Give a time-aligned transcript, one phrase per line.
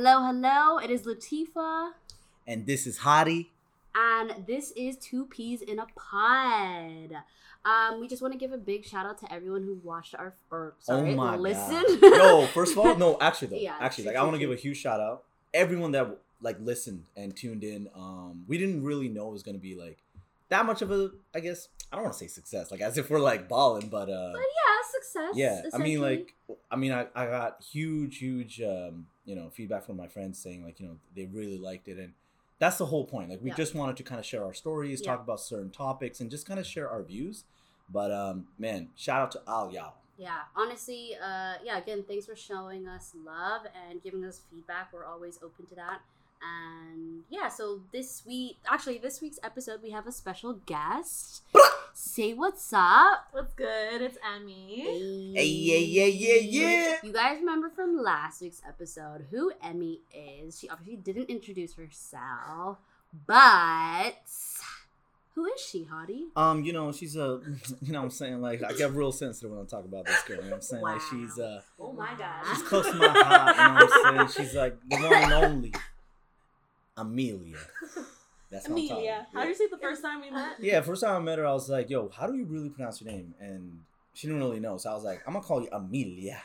[0.00, 0.78] Hello, hello.
[0.78, 1.90] It is Latifa,
[2.46, 3.50] And this is Hadi.
[3.96, 7.16] and this is Two Peas in a Pod.
[7.64, 10.34] Um, we just want to give a big shout out to everyone who watched our
[10.52, 12.00] or sorry, oh my listened.
[12.00, 12.16] god.
[12.16, 13.56] Yo, first of all, no, actually though.
[13.56, 15.24] Yeah, actually, like I want to give a huge shout out.
[15.52, 17.88] Everyone that like listened and tuned in.
[17.92, 19.98] Um, we didn't really know it was gonna be like
[20.50, 23.08] that much of a I guess I don't want to say success, like as if
[23.10, 25.32] we're like balling, but uh But yeah, success.
[25.34, 26.34] yeah i mean like
[26.70, 30.64] i mean I, I got huge huge um you know feedback from my friends saying
[30.64, 32.12] like you know they really liked it and
[32.58, 33.56] that's the whole point like we Yeah.
[33.56, 35.10] just wanted to kind of share our stories Yeah.
[35.12, 37.44] talk about certain topics and just kind of share our views
[37.90, 41.78] but um man shout out to al yao Yeah, honestly, uh, yeah.
[41.78, 44.92] Again, thanks for showing us love and giving us feedback.
[44.92, 46.00] We're always open to that.
[46.42, 51.42] And yeah, so this week, actually, this week's episode, we have a special guest.
[51.94, 53.26] Say what's up.
[53.32, 54.00] What's good?
[54.02, 55.32] It's Emmy.
[55.34, 56.96] Hey, yeah, yeah, yeah, yeah.
[57.02, 60.58] You guys remember from last week's episode who Emmy is?
[60.60, 62.78] She obviously didn't introduce herself,
[63.26, 64.14] but
[65.34, 66.26] who is she, Hadi?
[66.36, 67.40] um you know she's a
[67.82, 70.20] you know what i'm saying like i get real sensitive when i talk about this
[70.24, 72.94] girl you know what i'm saying like she's uh Oh my god, she's close to
[72.96, 75.72] my heart you know what i'm saying she's like the one and only
[76.98, 77.56] amelia
[78.50, 79.26] that's what I'm Amelia.
[79.30, 79.34] about.
[79.34, 80.56] How did you say the first time we met?
[80.58, 83.00] Yeah, first time I met her, I was like, "Yo, how do you really pronounce
[83.02, 83.80] your name?" And
[84.14, 86.40] she didn't really know, so I was like, "I'm gonna call you Amelia,"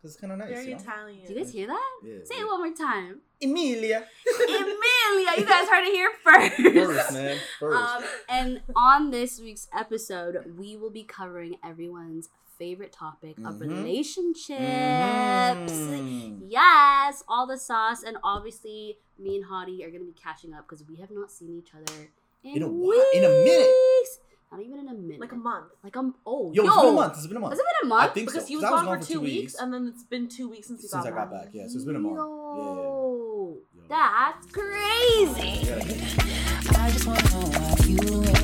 [0.00, 0.80] because it's kind of nice, Very you know.
[0.80, 1.26] Italian.
[1.26, 1.90] Do you guys hear that?
[2.04, 2.42] Yeah, Say yeah.
[2.42, 3.20] it one more time.
[3.42, 4.06] Emilia.
[4.38, 6.56] Emilia, you guys heard it here first.
[6.56, 7.38] First, man.
[7.58, 7.76] First.
[7.76, 12.28] Um, and on this week's episode, we will be covering everyone's
[12.62, 13.60] favorite topic of Mhm.
[13.76, 15.72] relationships.
[15.72, 16.42] Mhm.
[16.48, 20.84] Yes, all the sauce, and obviously, me and Hadi are gonna be catching up because
[20.88, 21.98] we have not seen each other
[22.44, 24.10] in, In a whi- in a minute.
[24.52, 25.18] Not even in a minute.
[25.20, 25.70] Like a month.
[25.82, 26.14] Like um.
[26.26, 27.14] Oh, Yo, yo, it's been a month.
[27.16, 27.52] It's been a month.
[27.54, 28.02] Has it been a month?
[28.10, 28.48] I think Because so.
[28.48, 30.80] he was 'cause I gone, for two weeks, and then it's been two weeks since,
[30.82, 31.44] since he I got got back.
[31.46, 31.54] back.
[31.54, 32.16] Yeah, so it's been a month.
[32.18, 33.82] Yo, Yeah.
[33.88, 35.52] that's crazy.
[35.66, 35.78] Yeah.
[35.78, 36.82] Yeah.
[36.84, 37.98] I just wanna know why you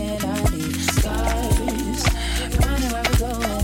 [0.06, 2.02] and I leave scars.
[2.64, 3.57] Running where we go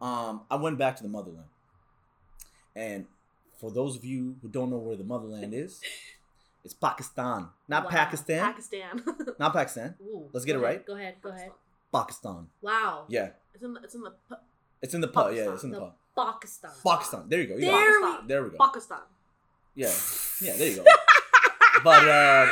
[0.00, 1.48] Um, I went back to the motherland,
[2.74, 3.06] and
[3.58, 5.80] for those of you who don't know where the motherland is,
[6.64, 7.90] it's Pakistan, not Wow.
[7.90, 9.02] Pakistan, Pakistan.
[9.38, 10.86] not Pakistan, Ooh, Let's get it ahead, right.
[10.86, 11.14] Go ahead.
[11.22, 11.50] Go ahead.
[11.92, 12.48] Pakistan.
[12.60, 13.04] Wow.
[13.08, 14.36] Yeah, it's in the it's in the P-
[14.82, 15.32] it's in the pub.
[15.34, 15.94] Yeah, it's in the The pub.
[16.34, 16.70] Pakistan.
[16.84, 17.22] Pakistan.
[17.28, 17.54] There you go.
[17.54, 17.60] You.
[17.62, 18.28] There we- Pakistan.
[18.28, 18.56] There we go.
[18.58, 19.00] Pakistan.
[19.74, 19.92] Yeah,
[20.42, 20.84] yeah, there you go.
[21.84, 22.46] but uh,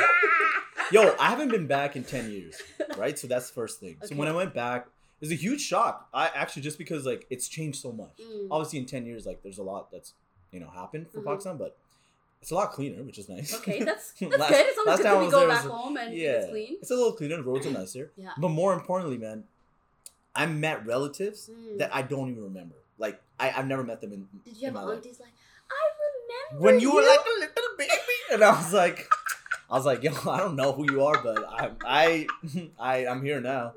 [0.91, 2.59] yo, I haven't been back in ten years,
[2.97, 3.17] right?
[3.19, 3.97] So that's the first thing.
[4.03, 4.87] So when I went back,
[5.25, 6.07] it was a huge shock.
[6.13, 8.17] I actually just because like it's changed so much.
[8.21, 8.47] Mm.
[8.51, 10.13] Obviously, in ten years, like there's a lot that's
[10.51, 11.25] you know happened for Mhm.
[11.25, 11.75] Pakistan, but
[12.41, 13.55] it's a lot cleaner, which is nice.
[13.55, 14.65] Okay, that's that's Last- good.
[14.67, 16.77] It's always good time I to go back was- home and yeah, it's clean.
[16.81, 17.37] it's a little cleaner.
[17.37, 18.11] The roads are nicer.
[18.15, 18.29] Yeah.
[18.37, 19.45] But more importantly, man,
[20.35, 21.79] I met relatives Mm.
[21.79, 22.75] that I don't even remember.
[22.97, 24.27] Like I, I've never met them in.
[24.45, 25.03] Did you in have my life.
[25.05, 25.33] like,
[25.71, 25.81] I
[26.51, 27.91] remember when you were like a little baby,
[28.31, 29.07] and I was like,
[29.69, 32.27] I was like, yo, I don't know who you are, but I, I,
[32.79, 33.73] I, I'm here now.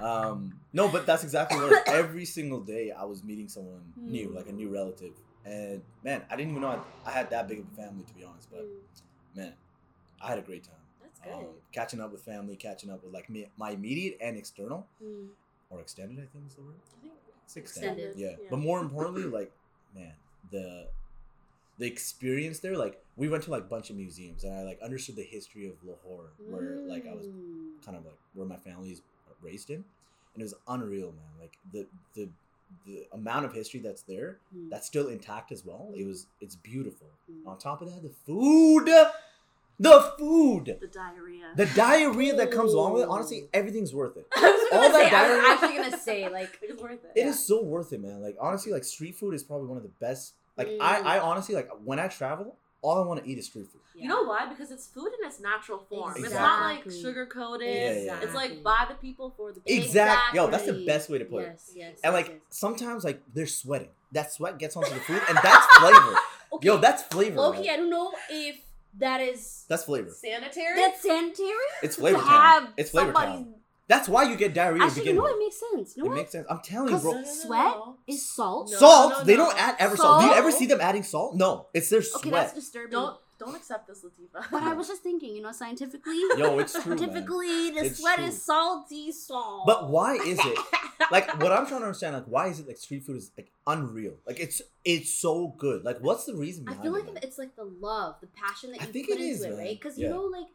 [0.00, 1.88] Um, no, but that's exactly what.
[1.88, 5.12] Every single day, I was meeting someone new, like a new relative,
[5.44, 8.14] and man, I didn't even know I, I had that big of a family, to
[8.14, 8.50] be honest.
[8.50, 9.52] But Mm, man,
[10.20, 10.74] I had a great time.
[11.02, 11.32] that's good.
[11.32, 15.28] Um, catching up with family, catching up with like me, my immediate and external Mm.
[15.70, 16.74] or extended, I think is the word.
[16.76, 17.12] I think
[17.44, 18.04] It's extended.
[18.10, 18.38] Extended.
[18.42, 18.46] Yeah.
[18.50, 19.52] But more importantly, like,
[19.94, 20.12] man,
[20.50, 20.88] the
[21.78, 24.80] the experience there, like we went to like a bunch of museums and I like
[24.82, 27.84] understood the history of Lahore where like I was Mm.
[27.84, 29.02] kind of like where my family is
[29.46, 29.84] raised in.
[30.34, 31.32] And it was unreal, man.
[31.40, 32.28] Like the the
[32.86, 34.70] the amount of history that's there, Mm.
[34.70, 35.84] that's still intact as well.
[35.96, 37.06] It was it's beautiful.
[37.30, 37.46] Mm.
[37.50, 38.88] On top of that, the food
[39.78, 40.64] the food.
[40.80, 41.44] the diarrhea.
[41.54, 44.26] The diarrhea that comes along with it, honestly, everything's worth it.
[44.34, 47.12] I All that say, I diarrhea- was actually gonna say like it's worth it.
[47.14, 48.20] It is so worth it, man.
[48.22, 50.34] Like honestly, like street food is probably one of the best.
[50.56, 51.04] Like I, Mm.
[51.06, 53.80] I honestly like when I travel, all I want to eat is street food.
[53.94, 54.46] You know why?
[54.46, 56.14] Because it's food in its natural form.
[56.18, 57.66] It's not like sugar coated.
[57.74, 58.20] Yeah, yeah.
[58.20, 59.84] It's like by the people for the people.
[59.84, 61.48] Exact- yo, that's the best way to put it.
[61.52, 62.36] yes, Yes, And like yes.
[62.50, 63.88] sometimes like they're sweating.
[64.12, 66.16] That sweat gets onto the food, and that's flavor.
[66.52, 67.38] okay, Yo, that's flavor.
[67.40, 67.70] Okay, man.
[67.70, 68.56] I don't know if
[68.98, 70.10] that is That's flavor.
[70.10, 70.76] sanitary.
[70.76, 71.50] that's sanitary.
[71.82, 72.32] It's flavor to town.
[72.42, 73.54] have It's flavor somebody's- town.
[73.88, 75.32] That's why you get diarrhea to Actually, begin you know with.
[75.32, 75.96] it makes sense.
[75.96, 76.16] You know it what?
[76.16, 76.46] makes sense.
[76.50, 77.12] I'm telling you, bro.
[77.12, 77.76] No, no, no, Sweat
[78.08, 78.70] is salt.
[78.72, 78.78] No.
[78.78, 79.26] Salt.
[79.26, 79.44] they no.
[79.46, 80.22] don't add ever salt.
[80.22, 81.36] Do you ever see them adding salt?
[81.36, 82.20] No, it's their sweat.
[82.22, 82.90] Okay, that's disturbing.
[82.92, 84.50] Don't Don't accept this, Latifa.
[84.50, 86.98] But I was just thinking, you know, scientifically, Yo, it's true, man.
[86.98, 88.24] scientifically, the It's sweat true.
[88.26, 89.66] is salty salt.
[89.66, 90.58] But why is it?
[91.12, 93.52] Like what I'm trying to understand, like why is it like street food is like
[93.66, 94.14] unreal?
[94.26, 95.84] Like it's it's so good.
[95.84, 97.18] Like what's the reason I feel like man?
[97.22, 99.50] it's like the love, the passion that I you think put it into is, it,
[99.50, 99.58] man.
[99.58, 99.78] right?
[99.78, 100.08] Because Yeah.
[100.08, 100.46] you know, like,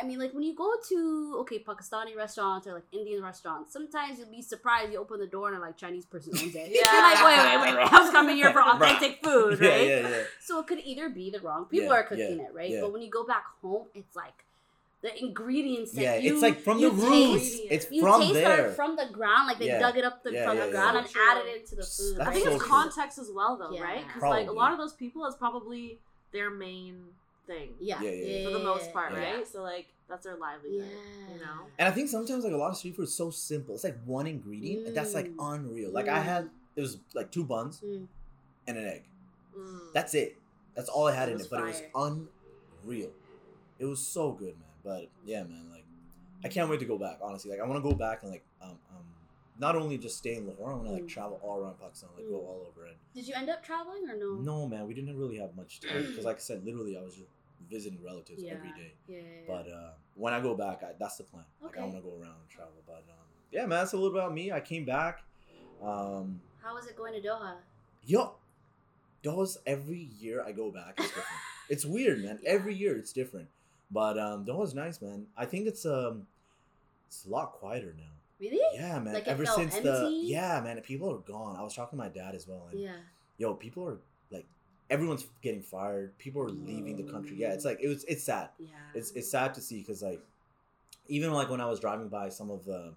[0.00, 4.18] I mean, like when you go to okay Pakistani restaurants or like Indian restaurants, sometimes
[4.18, 4.92] you'll be surprised.
[4.92, 6.70] You open the door and a like Chinese person owns it.
[6.74, 6.92] Yeah.
[6.92, 7.92] You're like, wait, wait, wait, wait.
[7.92, 9.86] I was coming here for authentic food, right?
[9.88, 10.22] yeah, yeah.
[10.40, 12.70] So it could either be the wrong people Yeah, are cooking yeah, it, right?
[12.70, 12.80] yeah.
[12.82, 14.44] But when you go back home, it's like
[15.02, 17.50] the ingredients that Yeah, you it's like from you the roots.
[17.70, 18.70] It's You from taste there.
[18.70, 19.78] from the ground, like they Yeah.
[19.78, 20.76] dug it up the, Yeah, from yeah, the yeah.
[20.76, 21.22] ground and true.
[21.30, 22.16] added it to the food.
[22.18, 22.68] That's I think so it's true.
[22.72, 23.82] context as well, though, Yeah.
[23.84, 24.06] right?
[24.06, 25.98] Because like a lot of those people, it's probably
[26.32, 27.12] their main
[27.46, 29.18] thing yeah, Yeah, yeah, for the most part, Yeah.
[29.36, 29.48] right?
[29.48, 30.98] So like that's their livelihood,
[31.32, 31.66] you know.
[31.78, 33.74] And I think sometimes like a lot of street food is so simple.
[33.74, 35.54] It's like one ingredient, and that's like Mm.
[35.54, 35.90] unreal.
[35.92, 36.24] Like I Mm.
[36.24, 38.08] had it was like two buns Mm.
[38.66, 39.04] and an egg.
[39.56, 39.92] Mm.
[39.92, 40.40] That's it.
[40.74, 41.82] That's all I had It in was it, but it was
[42.82, 43.12] unreal.
[43.78, 44.68] It was so good, man.
[44.82, 45.84] But yeah, man, like
[46.44, 47.18] I can't wait to go back.
[47.22, 49.04] Honestly, like I want to go back and like um um
[49.58, 51.08] not only just stay in Lahore, I want to like Mm.
[51.08, 52.46] travel all around Pakistan, like go Mm.
[52.48, 52.86] all over.
[52.86, 54.34] And Did you end up traveling or no?
[54.34, 57.14] no, man, we didn't really have much time because, like I said, literally I was
[57.16, 57.30] just
[57.68, 58.54] visiting relatives Yeah.
[58.54, 58.94] every day.
[59.06, 59.18] Yeah.
[59.20, 59.24] yeah.
[59.46, 61.44] But uh, when I go back, I, that's the plan.
[61.60, 62.82] Like I want to go around and travel.
[62.86, 64.50] But um, yeah, man, that's a little about me.
[64.52, 65.20] I came back.
[65.80, 67.56] Um, how was it going to Doha?
[68.02, 68.34] yo,
[69.22, 71.26] Doha's every year I go back, it's different.
[71.68, 72.38] it's weird, man.
[72.44, 73.48] Every year it's different.
[73.90, 75.26] But um, Doha's nice, man.
[75.36, 76.26] I think it's um,
[77.06, 78.13] it's a lot quieter now.
[78.40, 78.58] Really?
[78.74, 79.14] Yeah, man.
[79.14, 80.20] Like, it Ever felt since the empty?
[80.24, 81.56] yeah, man, people are gone.
[81.56, 82.96] I was talking to my dad as well, and Yeah.
[83.38, 83.98] yo, people are
[84.30, 84.46] like,
[84.90, 86.16] everyone's getting fired.
[86.18, 87.36] People are leaving the country.
[87.36, 88.04] Yeah, it's like it was.
[88.04, 88.50] It's sad.
[88.58, 88.68] Yeah.
[88.94, 90.20] It's it's sad to see because like,
[91.08, 92.94] even like when I was driving by some of the,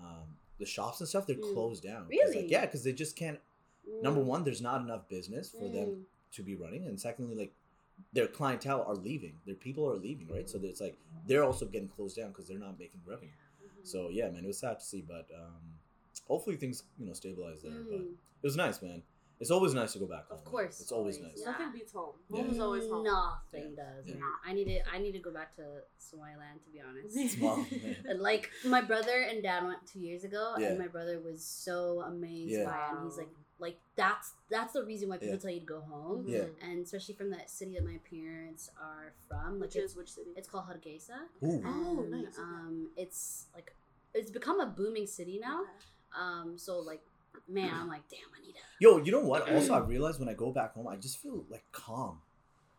[0.00, 1.52] um, the shops and stuff, they're Mm.
[1.54, 2.08] closed down.
[2.08, 2.42] Really?
[2.42, 3.38] Like, yeah, because they just can't.
[3.88, 4.02] Mm.
[4.02, 6.02] Number one, there's not enough business for them Mm.
[6.32, 7.52] to be running, and secondly, like,
[8.12, 9.40] their clientele are leaving.
[9.44, 10.48] Their people are leaving, right?
[10.48, 10.96] So it's like
[11.26, 13.32] they're also getting closed down because they're not making revenue.
[13.88, 15.62] So yeah, man, it was sad to see, but um,
[16.26, 17.72] hopefully things you know stabilize there.
[17.72, 18.12] But Mm.
[18.42, 19.02] it was nice, man.
[19.40, 20.38] It's always nice to go back home.
[20.38, 21.44] Of course, it's always, always, nice.
[21.46, 21.52] yeah.
[21.52, 22.14] Nothing beats home.
[22.28, 22.42] Yeah.
[22.42, 23.04] Home is always home.
[23.04, 23.84] Nothing Yeah.
[23.84, 24.06] does.
[24.08, 24.14] Yeah.
[24.14, 24.22] man.
[24.44, 24.80] I need to.
[24.92, 25.62] I need to go back to
[25.98, 27.36] Somaliland to be honest.
[27.38, 27.56] Small,
[28.06, 28.18] man.
[28.20, 30.68] Like my brother and dad went two years ago, Yeah.
[30.70, 32.64] and my brother was so amazed Yeah.
[32.64, 32.96] by it.
[32.96, 33.28] And he's like,
[33.60, 35.40] like that's that's the reason why people Yeah.
[35.40, 36.46] tell you to go home, Yeah.
[36.60, 39.60] And especially from that city that my parents are from.
[39.60, 40.30] Like Which it's, is which city?
[40.36, 41.18] it's called Hargeisa.
[41.44, 41.62] Ooh.
[41.64, 42.38] Oh, and, nice.
[42.38, 43.72] Um, it's like
[44.14, 45.60] it's become a booming city now.
[45.62, 45.70] Okay.
[46.20, 47.00] Um, so like,
[47.48, 48.58] man, I'm like, damn, I need to.
[48.80, 49.50] Yo, you know what?
[49.50, 52.18] Also, I realized when I go back home, I just feel like calm.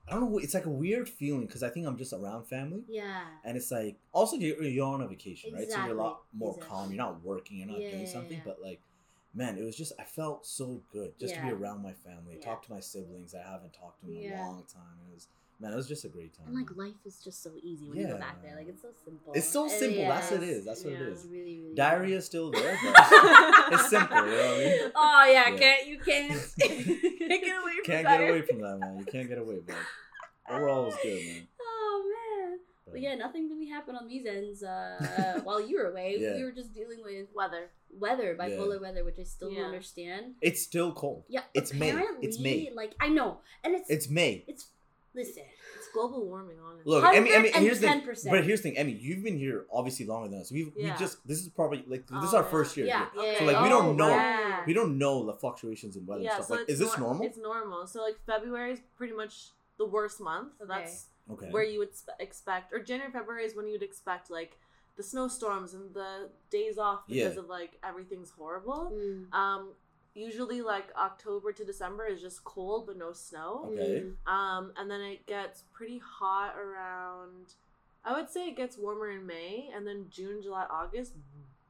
[0.08, 0.40] I don't know.
[0.40, 3.22] It's like a weird feeling because I think I'm just around family, Yeah.
[3.46, 5.70] and it's like also you're, you're on a vacation, right?
[5.70, 6.70] So you're a lot more exactly.
[6.70, 6.90] calm.
[6.92, 7.58] You're not working.
[7.58, 8.38] You're not Yeah, doing something.
[8.38, 8.44] yeah.
[8.44, 8.82] But like,
[9.36, 12.46] man, it was just I felt so good just to be around my family, Yeah.
[12.46, 14.48] talk to my siblings I haven't talked to in Yeah.
[14.48, 14.98] a long time.
[15.08, 15.28] It was
[15.60, 16.48] man, it was just a great time.
[16.48, 18.14] And like life is just so easy when you Yeah.
[18.14, 18.56] go back there.
[18.56, 19.34] Like it's so simple.
[19.34, 20.04] It's so And simple.
[20.08, 20.66] That's what it yes, is.
[20.66, 21.00] That's what Yeah.
[21.08, 21.30] It's is.
[21.30, 22.94] really, really Diarrhea's still there, but
[23.74, 24.18] it's simple.
[24.18, 24.92] You know what I mean?
[24.96, 25.58] Oh yeah, Yeah.
[25.58, 27.76] can't you can't can't get away from that?
[27.76, 28.20] You Can't that.
[28.20, 29.00] get away from that, man.
[29.00, 29.60] You can't get away.
[29.66, 29.76] But
[30.50, 31.48] overall, it was good, man.
[31.62, 32.60] Oh man.
[32.92, 36.16] But yeah, nothing really happened on these ends uh, while you were away.
[36.20, 36.36] Yeah.
[36.38, 37.70] We were just dealing with Weather.
[37.92, 39.58] weather, bipolar weather, which I still Yeah.
[39.60, 40.34] don't understand.
[40.42, 41.26] It's still cold.
[41.30, 41.94] Yeah, It's May.
[42.22, 42.72] It's May.
[42.74, 44.44] Like I know, and it's It's May.
[44.48, 44.66] it's
[45.16, 45.44] listen.
[45.78, 46.92] It's global warming, honestly.
[46.92, 48.30] Look, Emmy, Emmy, here's the 110%.
[48.30, 50.52] but here's the thing, Emmy, you've been here obviously longer than us.
[50.52, 52.50] We've we just this is probably like this is Oh, our yeah.
[52.50, 52.86] first year.
[52.86, 53.24] Yeah, here.
[53.34, 53.40] yeah.
[53.40, 54.64] So like we Oh, don't know yeah.
[54.66, 56.48] we don't know the fluctuations in weather yeah, and stuff.
[56.48, 57.26] so Like is this nor- normal?
[57.26, 57.88] It's normal.
[57.88, 60.54] So like February is pretty much the worst month.
[60.62, 60.68] Okay.
[60.68, 61.50] That's Okay.
[61.52, 64.58] where you would spe- expect, or January, February is when you'd expect like
[64.98, 67.40] the snowstorms and the days off because Yeah.
[67.40, 68.92] of like everything's horrible.
[68.94, 69.32] Mm.
[69.34, 69.70] Um,
[70.20, 73.70] usually like October to December is just cold but no snow.
[73.74, 74.04] Okay.
[74.28, 74.32] Mm.
[74.32, 77.54] Um, and then it gets pretty hot around.
[78.04, 81.14] I would say it gets warmer in May, and then June, July, August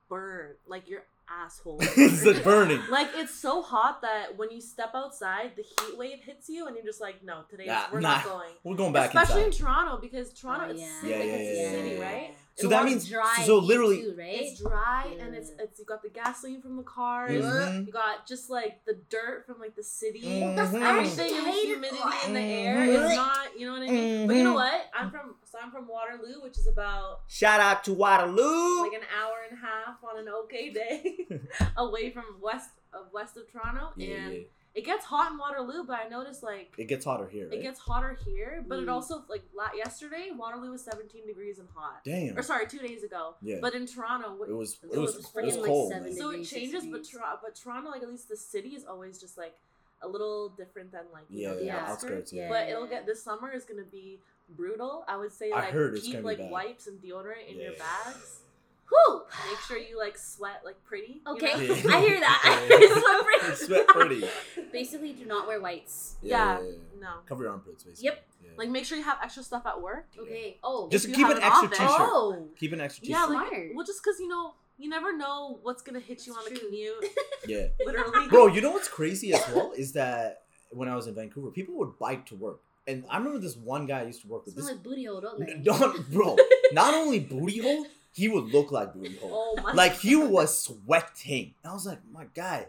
[0.07, 1.77] burn like your asshole.
[1.81, 2.79] it's like burning.
[2.89, 6.75] Like it's so hot that when you step outside, the heat wave hits you, and
[6.75, 8.15] you're just like, no, today Nah, we're nah.
[8.15, 8.49] not going.
[8.63, 9.59] We're going back Especially inside.
[9.59, 11.01] in Toronto because Toronto Oh, it's yeah.
[11.01, 12.05] city, Yeah, like, yeah, it's yeah, a city, yeah, yeah.
[12.13, 12.35] right?
[12.59, 14.27] So It that means dry so heat literally too, right?
[14.41, 17.31] It's dry and it's it's you got the gasoline from the cars.
[17.43, 17.87] Mhm.
[17.87, 20.21] You got just like the dirt from like the city.
[20.23, 20.55] Mhm.
[20.55, 20.81] That's Mhm.
[20.81, 24.27] Everything and the hated- humidity in the air is not, you know what I mean?
[24.27, 24.55] But you know Mhm.
[24.55, 24.89] what?
[24.93, 28.81] I'm from so I'm from Waterloo, which is about Shout out to Waterloo.
[28.83, 31.27] like an hour and a half on an okay day
[31.77, 34.39] away from west of west of Toronto, yeah, and yeah.
[34.79, 35.83] It gets hot in Waterloo.
[35.83, 37.57] But I noticed like It gets hotter here, right?
[37.59, 38.93] it gets hotter here, but it Mm.
[38.93, 42.03] also like la- yesterday Waterloo was 17 degrees and hot.
[42.03, 42.38] Damn.
[42.38, 43.36] Or sorry, two days ago.
[43.41, 43.57] Yeah.
[43.62, 45.91] But in Toronto, it was it It was was it was freaking, like, cold.
[45.93, 47.09] seven so it changes, but degrees.
[47.09, 49.55] Toronto, but Toronto, like at least the city is always just like
[50.01, 52.03] a little different than like you Yeah, know, the yeah, outskirts.
[52.03, 52.33] outskirts.
[52.33, 52.50] Yeah.
[52.50, 54.19] But it'll get this summer is gonna be
[54.50, 55.03] brutal.
[55.07, 56.51] I would say I like heard keep gonna be like bad.
[56.51, 58.39] wipes and deodorant in your bags.
[58.89, 59.22] Whew.
[59.50, 61.22] Make sure you like sweat like pretty.
[61.25, 61.74] you Okay, know?
[61.75, 61.96] Yeah.
[61.96, 62.41] I hear that.
[62.69, 62.75] Yeah.
[62.75, 64.24] I You sweat pretty.
[64.72, 66.15] Basically, do not wear whites.
[66.22, 66.60] Yeah.
[67.00, 67.08] No.
[67.27, 68.05] Cover your armpits, basically.
[68.05, 68.25] Yep.
[68.43, 68.50] Yeah.
[68.58, 70.08] Like make sure you have extra stuff at work.
[70.17, 70.58] Okay.
[70.63, 70.89] Oh.
[70.89, 71.91] just keep have an an extra office- t-shirt.
[72.00, 72.48] Oh.
[72.58, 73.12] Keep an extra tissue.
[73.12, 73.36] Yeah, t-shirt.
[73.38, 73.67] like Smart.
[73.75, 76.60] well, just because you know you never know what's gonna hit you That's on the
[76.60, 76.69] true.
[76.69, 77.05] commute.
[77.48, 77.67] Yeah.
[77.86, 81.51] Literally, Bro, you know what's crazy as well is that when I was in Vancouver,
[81.51, 82.60] people would bike to work.
[82.86, 84.55] And I remember this one guy I used to work with.
[84.55, 85.53] Smell This, like booty hole, don't they?
[85.53, 86.36] N- don't, bro,
[86.74, 89.55] not only booty hole, he would look like booty hole.
[89.57, 89.73] Oh my!
[89.73, 91.53] like he was sweating.
[91.63, 92.67] I was like, my guy,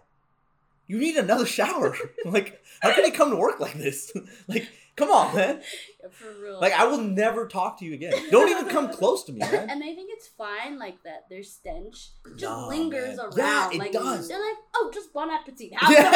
[0.87, 1.97] you need another shower.
[2.25, 4.13] like, how can he come to work like this?
[4.49, 4.69] like,
[5.01, 5.61] come on, man.
[6.03, 6.61] Yeah, For real.
[6.61, 8.13] Like, I will never talk to you again.
[8.31, 9.69] Don't even come close to me, man.
[9.71, 11.29] and I think it's fine, like that.
[11.31, 13.27] Their stench just Nah, lingers man.
[13.27, 13.37] around.
[13.37, 14.29] Yeah, it like, does.
[14.29, 15.73] They're like, oh, just bon appetit.
[15.77, 16.11] Have Yeah.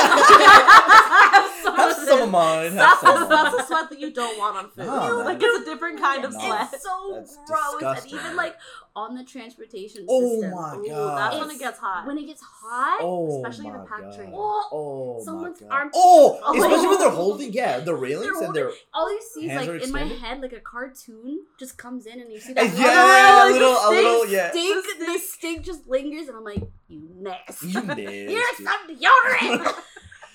[1.62, 2.72] some of Have some of mine.
[2.72, 4.86] Have That's, some of that's a sweat that you don't want on food.
[4.86, 5.50] Nah, like man.
[5.50, 6.68] it's a different kind of sweat.
[6.72, 8.54] It's so That's gross, disgusting, and even like
[8.96, 10.50] on the transportation Oh system.
[10.54, 11.18] my Ooh, god.
[11.18, 12.06] that's when it gets hot.
[12.06, 14.14] When it gets hot, Oh especially in the pack god.
[14.16, 14.32] train.
[14.34, 15.74] Oh, Oh someone's my god.
[15.74, 16.54] arm- Oh, Oh.
[16.60, 17.10] especially when they're oh.
[17.10, 20.40] holding, yeah, the railings They're and they're all you see is like in my head,
[20.40, 23.72] like a cartoon just comes in, and you see yeah, that yeah, one a little,
[23.72, 24.50] a stink, little, yeah.
[24.50, 27.68] stink, the stink just lingers, and I'm like, you nasty.
[27.68, 28.04] You nasty.
[28.04, 29.74] Here's some deodorant.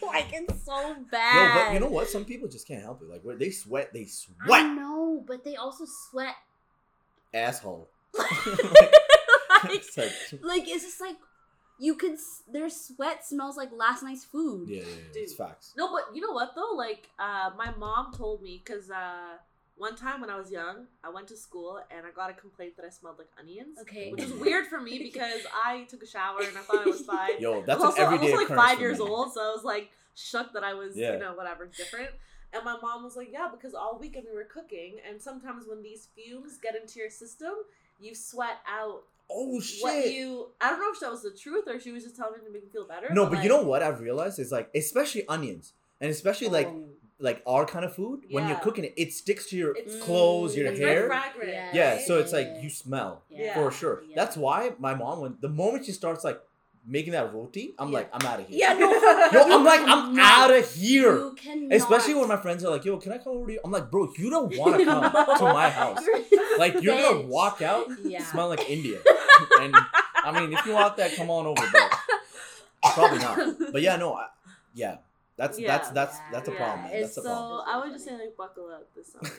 [0.05, 1.67] like it's so Yo, bad.
[1.67, 2.07] but you know what?
[2.07, 3.09] Some people just can't help it.
[3.09, 4.35] Like, where they sweat, they sweat.
[4.43, 4.75] I sweat.
[4.75, 6.35] know, but they also sweat.
[7.33, 7.87] Asshole.
[8.17, 8.45] like,
[9.97, 11.17] like, like it's just like
[11.79, 12.13] you can.
[12.13, 14.69] s- Their sweat smells like last night's food.
[14.69, 15.73] yeah, yeah, yeah, it's facts.
[15.77, 16.73] No, but you know what though?
[16.75, 19.37] Like, uh, my mom told me because uh,
[19.77, 22.75] one time when I was young, I went to school and I got a complaint
[22.75, 23.77] that I smelled like onions.
[23.81, 24.11] Okay.
[24.11, 27.01] Which is weird for me because I took a shower and I thought I was
[27.13, 27.39] fine.
[27.39, 29.05] Yo, that's I was an also, I was like five years me.
[29.05, 31.13] old, so I was like shook that I was, Yeah.
[31.13, 32.09] you know, whatever, different.
[32.51, 35.83] And my mom was like, "Yeah, because all weekend we were cooking, and sometimes when
[35.83, 37.53] these fumes get into your system,
[37.99, 39.83] you sweat out Oh shit.
[39.83, 42.39] what you." I don't know if that was the truth or she was just telling
[42.39, 43.13] me to make me feel better.
[43.13, 46.67] no, but you like- know what I've realized is like, especially onions, and especially like
[46.67, 46.85] Oh.
[47.19, 48.23] like our kind of food.
[48.31, 51.07] When you're cooking it, it sticks to your It's- clothes, your it's hair.
[51.07, 51.49] very fragrant.
[51.53, 51.71] Yeah.
[51.97, 53.53] Yeah, so it's like you smell Yeah.
[53.55, 54.03] for sure.
[54.07, 54.15] Yeah.
[54.15, 56.39] That's why my mom, when the moment she starts like
[56.87, 57.97] making that roti, I'm Yeah.
[57.99, 58.57] like, I'm out of here.
[58.57, 58.89] Yeah, no.
[59.33, 61.17] Yo, I'm like, I'm out of here.
[61.17, 61.73] You cannot.
[61.73, 63.91] Especially when my friends are like, "Yo, can I come over to you?" I'm like,
[63.91, 66.01] "Bro, you don't want to come to my house.
[66.57, 68.23] Like, you're gonna walk out, Yeah.
[68.23, 68.99] smell like India."
[69.59, 69.75] And
[70.23, 71.99] I mean, if you want that, come on over, but
[72.93, 73.37] probably not.
[73.71, 74.27] But yeah, no, I,
[74.73, 74.97] yeah,
[75.37, 75.67] that's Yeah.
[75.67, 76.83] that's that's that's a Yeah, problem.
[76.83, 76.93] Man.
[76.93, 77.63] it's That's a so problem.
[77.67, 79.29] I would just say like buckle up this summer.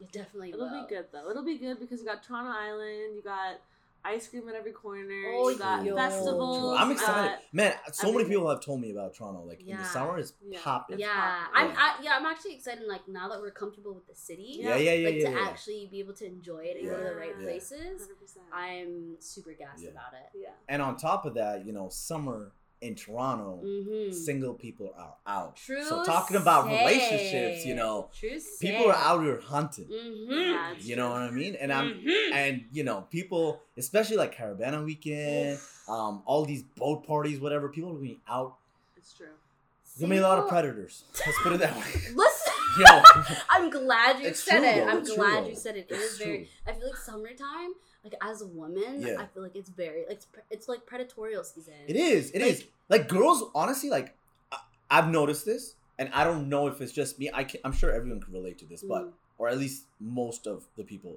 [0.00, 0.82] You definitely It'll will.
[0.82, 1.30] be good though.
[1.30, 3.60] It'll be good because you got Toronto Island, you got
[4.04, 5.96] ice cream at every corner, Oh, you got yo.
[5.96, 6.76] festivals.
[6.78, 7.74] I'm excited, got- man.
[7.92, 9.44] So many people have told me about Toronto.
[9.44, 10.60] Like in the summer, is Yeah.
[10.62, 10.98] popping.
[10.98, 11.50] Yeah, hot.
[11.54, 11.68] I'm.
[11.70, 11.74] Yeah.
[11.78, 12.84] I, yeah, I'm actually excited.
[12.86, 15.30] Like now that we're comfortable with the city, Yeah, yeah, yeah, like yeah.
[15.30, 15.48] to yeah.
[15.48, 17.44] actually be able to enjoy it and go to the right Yeah.
[17.46, 18.02] places.
[18.02, 18.38] 100%.
[18.52, 19.90] I'm super gassed Yeah.
[19.90, 20.38] about it.
[20.38, 20.50] yeah.
[20.68, 22.52] And on top of that, you know, summer
[22.84, 24.12] in Toronto, Mm-hmm.
[24.12, 25.56] single people are out.
[25.56, 25.82] True.
[25.84, 26.78] So talking about say.
[26.78, 28.38] relationships, you know, True.
[28.60, 29.86] people are out here hunting.
[29.86, 30.32] Mm-hmm.
[30.32, 31.22] Yeah, You know what.
[31.22, 31.54] I mean?
[31.56, 32.32] And I'm Mhm.
[32.32, 37.68] and you know people, especially like Caribana weekend, um, all these boat parties, whatever.
[37.68, 38.56] People are going out.
[38.96, 39.26] It's true.
[39.26, 41.04] There's gonna be a lot of predators.
[41.26, 41.82] Let's put it that way.
[42.14, 43.02] Listen, Yo,
[43.50, 44.74] I'm glad you It's said true, it.
[44.84, 44.90] though.
[44.90, 45.48] I'm It's glad though.
[45.50, 45.86] you said it.
[45.88, 46.48] It It's is very.
[46.66, 47.72] I feel like summertime,
[48.04, 49.16] like as a woman, Yeah.
[49.18, 51.74] I feel like it's very like it's, pre- it's like predatorial season.
[51.88, 52.30] it is.
[52.32, 52.64] It is.
[52.88, 54.14] Like girls, honestly, like
[54.52, 54.58] I,
[54.90, 57.30] I've noticed this, and I don't know if it's just me.
[57.32, 59.12] I can, I'm sure everyone can relate to this, but Mm.
[59.38, 61.16] or at least most of the people.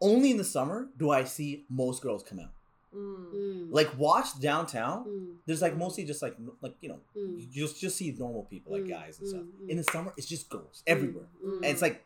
[0.00, 2.50] Only in the summer do I see most girls come out.
[2.94, 3.32] Mm.
[3.34, 3.68] Mm.
[3.70, 5.04] Like watch downtown.
[5.06, 5.34] Mm.
[5.46, 7.38] There's like mostly just like like you know Mm.
[7.40, 9.42] you just just see normal people like Mm, guys and stuff.
[9.42, 9.68] mm, mm.
[9.70, 12.04] In the summer, it's just girls everywhere, Mm, and it's like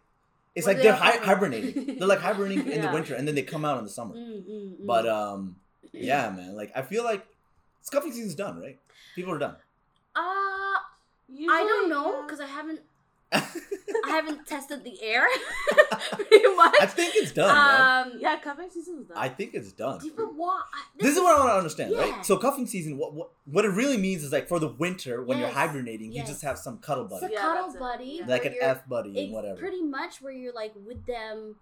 [0.55, 1.71] it's Well, like they they're hi- hibernating.
[1.73, 1.99] hibernating.
[1.99, 4.15] they're like hibernating in the winter, and then they come out in the summer.
[4.15, 4.87] Mm, mm, mm.
[4.87, 5.57] But um,
[5.93, 6.55] yeah, man.
[6.55, 7.27] Like I feel like
[7.83, 8.79] scuffing season's done, right?
[9.15, 9.57] People are done.
[10.17, 12.23] uh, I don't know yeah.
[12.27, 12.81] because I haven't
[13.33, 13.45] I
[14.05, 15.25] I haven't tested the air
[16.13, 16.75] pretty much.
[16.81, 18.13] I think it's done, man.
[18.13, 19.17] Um, Yeah, cuffing season is done.
[19.17, 20.01] I think it's done.
[20.01, 20.65] do- but what?
[20.99, 22.01] This is what I want to understand, Yeah.
[22.11, 22.27] right?
[22.27, 25.39] So cuffing season, what, what what it really means is like for the winter when
[25.39, 27.79] you're Yes, hibernating, you just have some cuddle It's buddy, a Yeah, cuddle that's it.
[27.81, 29.59] buddy, like an F buddy and whatever.
[29.59, 31.57] pretty much where you're like with them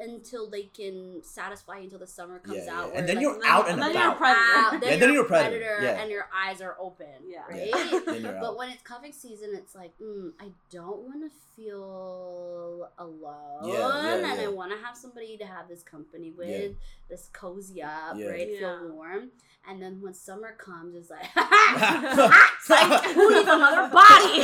[0.00, 2.90] until they can satisfy until the summer comes Yeah, yeah.
[2.94, 4.18] And then like, you're and out then- and and then you're a about.
[4.18, 4.54] predator.
[4.54, 6.00] Yeah, then then you're you're a a predator, predator, yeah.
[6.02, 7.06] and your eyes are open.
[7.26, 7.42] Yeah.
[7.48, 8.20] Right.
[8.22, 13.64] Yeah, but when it's cuffing season, it's like, mm, I don't want to feel alone,
[13.64, 16.68] Yeah, yeah, and I want to have somebody to have this company with, Yeah.
[17.10, 18.28] this cozy up, Yeah.
[18.28, 18.48] right?
[18.48, 18.58] Yeah.
[18.78, 19.30] Feel warm.
[19.68, 24.38] And then when summer comes, it's like, It's like, who needs another body?
[24.38, 24.42] Who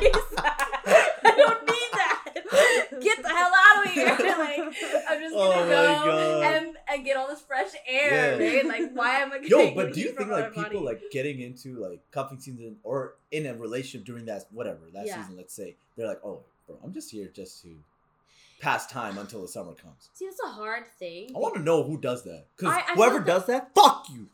[0.00, 0.64] needs that?
[1.24, 2.24] I don't need that.
[3.00, 4.16] Get the hell out of here!
[4.38, 4.60] Like,
[5.08, 6.54] I'm just Oh my go God.
[6.54, 8.46] and, and get all this fresh air, Yeah.
[8.56, 8.66] right?
[8.66, 9.38] Like, why am I?
[9.42, 10.78] Yo, but do you think like people body?
[10.78, 15.20] like getting into like cuffing season or in a relationship during that whatever that Yeah.
[15.20, 17.74] season, let's say they're like, oh, bro, I'm just here just to
[18.60, 20.10] pass time until the summer comes.
[20.14, 21.30] See, that's a hard thing.
[21.34, 24.26] I want to know who does that because whoever does that, fuck you.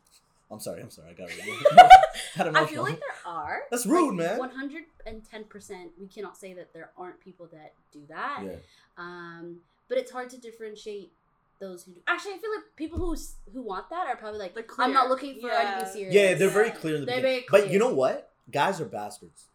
[0.51, 1.31] I'm sorry, I'm sorry, I got
[2.35, 3.63] had I feel like there are.
[3.71, 4.39] That's rude, man.
[4.39, 5.91] One hundred and ten percent.
[5.99, 8.43] We cannot say that there aren't people that do that.
[8.45, 8.57] yeah,
[8.97, 9.57] Um,
[9.89, 11.13] but it's hard to differentiate
[11.61, 11.93] those who.
[11.93, 12.01] Do.
[12.09, 13.17] Actually, I feel like people who
[13.53, 15.75] who want that are probably like, Like I'm not looking for Yeah.
[15.77, 16.15] anything serious.
[16.15, 17.45] yeah, they're very clear in the They're beginning.
[17.51, 18.33] very But you know what?
[18.51, 19.47] Guys are bastards,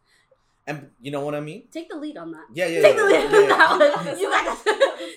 [0.70, 1.64] and you know what I mean.
[1.72, 2.44] Take the lead on that.
[2.54, 3.48] Yeah, yeah, Take yeah, the lead yeah, on yeah.
[3.48, 4.18] that one.
[4.20, 4.64] You got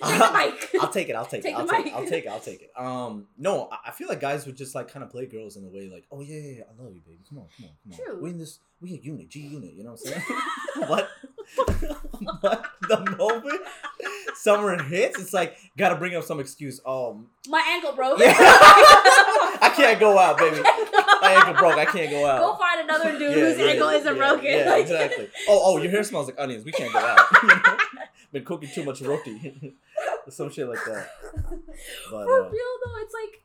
[0.04, 0.70] Take the mic.
[0.82, 1.14] I'll take it.
[1.16, 1.58] I'll take, Take it.
[1.58, 1.92] I'll take it.
[1.94, 2.28] I'll take it.
[2.28, 2.70] I'll take it.
[2.76, 5.64] Um, no, I- I feel like guys would just like kind of play girls in
[5.64, 7.20] a way like, oh yeah, yeah, yeah, I love you, baby.
[7.28, 7.98] Come on, come on, come on.
[8.14, 8.22] True.
[8.22, 9.72] We in this, we a unit, G unit.
[9.74, 10.88] You know what I'm saying?
[10.88, 11.08] what?
[12.40, 12.64] what?
[12.88, 13.60] The moment
[14.34, 16.80] summer hits, it's like gotta bring up some excuse.
[16.84, 18.18] Oh, My ankle broke.
[18.18, 18.34] yeah.
[18.36, 20.60] I can't go out, baby.
[21.24, 21.76] My ankle broke.
[21.78, 22.38] I can't go out.
[22.40, 24.44] Go find another dude Yeah, whose yeah, ankle isn't broken.
[24.44, 25.28] Yeah, Like- exactly.
[25.48, 26.64] Oh, oh, your hair smells like onions.
[26.64, 27.18] We can't go out.
[28.32, 29.74] Been cooking too much roti.
[30.28, 31.08] Some shit like that.
[32.10, 33.42] But, For uh, real though, it's like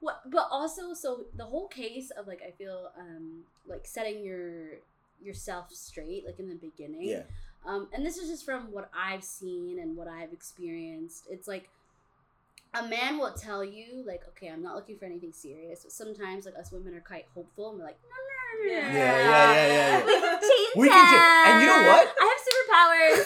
[0.00, 4.78] what but also so the whole case of like I feel um like setting your
[5.22, 7.02] yourself straight like in the beginning.
[7.08, 7.22] Yeah.
[7.66, 11.26] Um and this is just from what I've seen and what I've experienced.
[11.30, 11.68] It's like
[12.74, 15.82] a man will tell you like, okay, I'm not looking for anything serious.
[15.82, 18.88] But sometimes like us women are quite hopeful and we're like, no, no, no, no,
[18.88, 20.06] yeah, yeah, yeah, yeah.
[20.06, 22.14] We can change We can change- and you know what?
[22.20, 23.16] I have superpowers.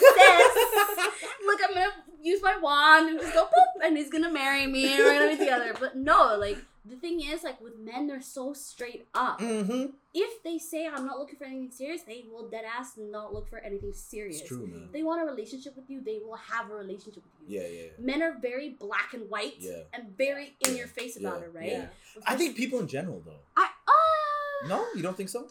[1.07, 1.37] sis.
[1.45, 4.93] Look, I'm gonna use my wand and just go boop, and he's gonna marry me,
[4.93, 5.73] and we're gonna be together.
[5.79, 6.57] But no, like
[6.89, 9.39] the thing is, like with men, they're so straight up.
[9.39, 9.87] Mm-hmm.
[10.13, 13.47] If they say I'm not looking for anything serious, they will dead ass not look
[13.49, 14.39] for anything serious.
[14.41, 14.89] It's true, man.
[14.91, 16.01] They want a relationship with you.
[16.01, 17.59] They will have a relationship with you.
[17.59, 17.89] Yeah, yeah, yeah.
[17.99, 19.83] Men are very black and white Yeah.
[19.93, 20.77] and very in Yeah.
[20.79, 21.71] your face about it, right?
[21.71, 21.87] Yeah.
[22.25, 23.39] I think people in general, though.
[23.55, 25.47] I uh, No, you don't think so?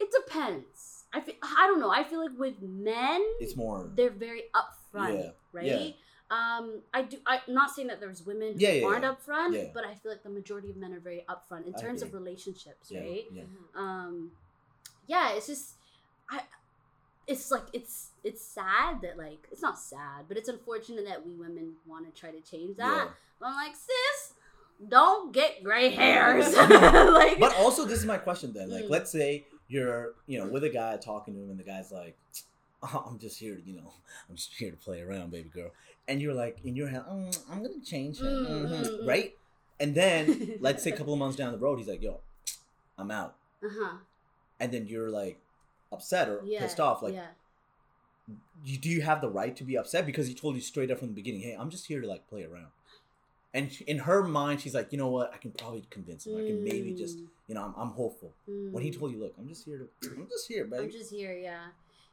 [0.00, 1.04] it depends.
[1.14, 1.90] I feel, I don't know.
[1.90, 3.88] I feel like with men, It's more.
[3.94, 5.94] they're very upfront, Yeah, right?
[6.32, 7.18] Um, I do.
[7.26, 9.12] I'm not saying that there's women who Yeah, yeah, aren't yeah.
[9.12, 12.14] upfront, but I feel like the majority of men are very upfront in terms of
[12.14, 13.24] relationships, Yeah, right?
[13.32, 13.42] yeah.
[13.74, 14.32] Um,
[15.06, 15.74] yeah, it's just,
[16.30, 16.40] I,
[17.26, 21.34] it's like it's it's sad that like it's not sad, but it's unfortunate that we
[21.34, 23.08] women want to try to change that.
[23.38, 24.32] But I'm like, sis,
[24.88, 26.54] don't get gray hairs.
[26.56, 28.70] like, But also, this is my question then.
[28.70, 28.90] Like, Mm.
[28.90, 32.16] let's say you're, you know, with a guy talking to him, and the guy's like,
[32.82, 33.92] oh, "I'm just here, to, you know,
[34.28, 35.70] I'm just here to play around, baby girl,"
[36.08, 39.06] and you're like, in your head, mm, "I'm gonna change him," Mm, mhm," mm, mm.
[39.06, 39.36] right?
[39.80, 42.20] And then, let's say a couple of months down the road, he's like, "Yo,
[42.98, 43.96] I'm out," uh huh.
[44.60, 45.38] and then you're like
[45.90, 46.60] upset or Yeah.
[46.60, 47.02] pissed off.
[47.02, 47.28] Like, yeah.
[48.64, 50.98] you, do you have the right to be upset because he told you straight up
[50.98, 52.68] from the beginning, "Hey, I'm just here to like play around."
[53.54, 55.32] And in her mind, she's like, "You know what?
[55.34, 56.36] I can probably convince him.
[56.36, 58.98] I can maybe just, Mm, you know, I'm, I'm hopeful." When he mm.
[58.98, 61.66] told you, "Look, I'm just here to, I'm just here, baby." I'm just here, yeah.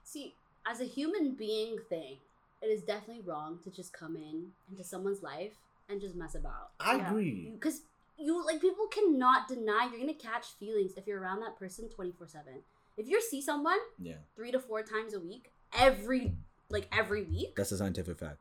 [0.03, 0.33] See,
[0.67, 2.17] as a human being thing,
[2.61, 5.53] it is definitely wrong to just come in into someone's life
[5.87, 6.71] and just mess about.
[6.79, 7.09] I Yeah.
[7.09, 7.51] agree.
[7.53, 7.81] Because
[8.17, 12.11] you like people cannot deny you're gonna catch feelings if you're around that person twenty
[12.11, 12.63] four seven.
[12.97, 16.33] If you see someone Yeah, three to four times a week, every
[16.69, 18.39] like every week, that's a scientific fact.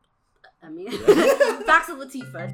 [0.63, 0.91] I mean,
[1.65, 2.53] facts of Latifa.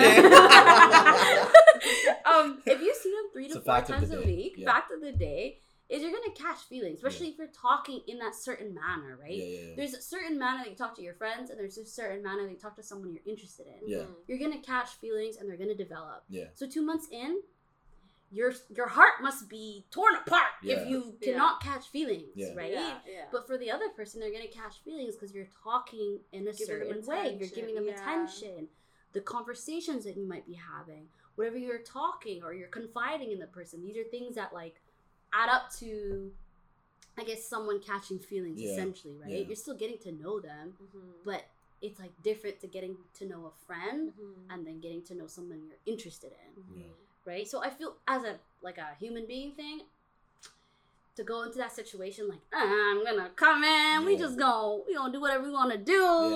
[2.26, 4.72] um, if you see them three to four fact of the times a week, Yeah.
[4.72, 5.58] fact of the day
[5.90, 9.32] is you're gonna catch feelings, especially if you're talking in that certain manner, right?
[9.32, 9.74] Yeah, yeah, yeah.
[9.76, 12.44] There's a certain manner that you talk to your friends, and there's a certain manner
[12.44, 13.88] that you talk to someone you're interested in.
[13.88, 13.98] Yeah.
[13.98, 14.14] Mm.
[14.28, 16.24] You're gonna catch feelings, and they're gonna develop.
[16.28, 16.44] yeah.
[16.54, 17.40] So two months in,
[18.32, 20.76] your your heart must be torn apart Yeah.
[20.82, 21.32] if you Yeah.
[21.32, 22.54] cannot catch feelings, Yeah.
[22.54, 22.70] right?
[22.72, 23.26] Yeah, yeah.
[23.32, 26.66] But for the other person, they're gonna catch feelings because you're talking in a Giving
[26.66, 27.36] certain way.
[27.40, 27.94] You're giving them yeah.
[28.00, 28.68] attention.
[29.12, 33.48] The conversations that you might be having, whatever you're talking or you're confiding in the
[33.48, 33.82] person.
[33.82, 34.80] These are things that like
[35.32, 36.32] add up to,
[37.18, 38.60] I guess, someone catching feelings.
[38.60, 39.30] Yeah, Essentially, right?
[39.30, 39.38] yeah.
[39.38, 41.24] You're still getting to know them, Mhm.
[41.24, 41.44] but
[41.82, 44.34] it's like different to getting to know a friend Mhm.
[44.52, 46.90] and then getting to know someone you're interested in Mhm.
[47.24, 47.46] right?
[47.48, 49.82] So I feel as a like a human being thing,
[51.16, 54.94] to go into that situation like "Uh, I'm gonna come in, we just go, we
[54.94, 55.92] gonna do whatever we want to do,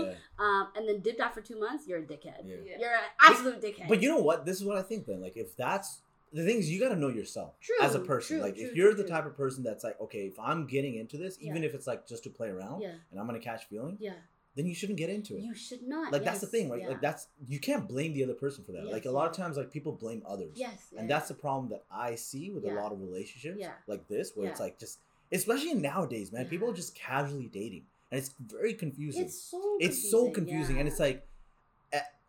[0.07, 0.15] Yeah.
[0.39, 2.47] um, and then dip that for two months, you're a dickhead.
[2.47, 2.57] Yeah.
[2.65, 2.79] Yeah.
[2.81, 3.89] You're an absolute dickhead.
[3.89, 4.45] But you know what?
[4.45, 5.21] This is what I think then.
[5.21, 6.01] Like if that's
[6.35, 8.37] the thing is you gotta know yourself True, as a person.
[8.37, 10.97] true, like true, if you're the type of person that's like, okay, if I'm getting
[10.97, 11.69] into this, even Yeah.
[11.69, 14.15] if it's like just to play around yeah, and I'm gonna catch feeling, yeah,
[14.57, 15.43] then you shouldn't get into it.
[15.43, 16.13] you should not.
[16.13, 16.81] like that's the thing, right?
[16.81, 16.89] yeah.
[16.89, 18.85] Like that's you can't blame the other person for that.
[18.87, 20.57] like a Yes, lot of times like people blame others.
[20.57, 23.73] yes, And that's the problem that I see with a lot of relationships Yeah.
[23.87, 24.99] like this, where it's like just
[25.33, 27.85] especially nowadays, man, people are just casually dating.
[28.11, 29.25] And it's very confusing.
[29.25, 31.27] it's so it's so confusing and it's like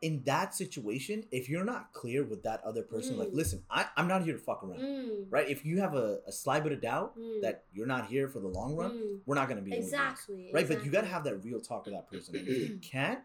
[0.01, 3.35] in that situation if you're not clear with that other person like Mm.
[3.35, 6.31] listen I, i'm not here to fuck around Mm, right if you have a, a
[6.31, 9.19] slight bit of doubt mm, that you're not here for the long run mm.
[9.25, 11.23] we're not going to be able to do exactly, right but you got to have
[11.23, 13.19] that real talk with that person and if you can't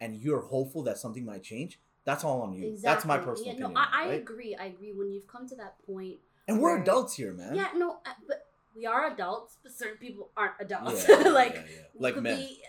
[0.00, 3.30] and you're hopeful that something might change that's all on you that's my Exactly.
[3.30, 4.20] personal yeah, opinion No, I, I right?
[4.20, 4.56] agree.
[4.58, 4.92] I agree.
[4.92, 6.16] When you've come to that point,
[6.48, 10.30] and we're adults here man yeah, no, uh, but we are adults, but certain people
[10.36, 11.06] aren't adults.
[11.08, 12.62] Yeah, like, yeah, like men be-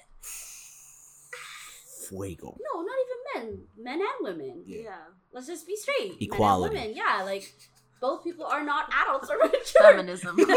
[2.08, 3.03] fuego no, not even
[3.36, 4.64] men, men and women.
[4.66, 4.82] Yeah.
[4.84, 4.96] Yeah.
[5.32, 6.14] Let's just be straight.
[6.22, 6.76] Equality.
[6.76, 7.54] Men and women, yeah, like
[8.02, 9.82] both people are not adults or mature.
[9.82, 10.36] Feminism.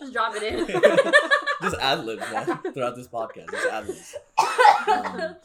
[0.00, 0.66] just drop it in.
[1.62, 2.24] just ad libs
[2.72, 4.14] throughout this podcast just ad libs
[4.88, 5.36] Um,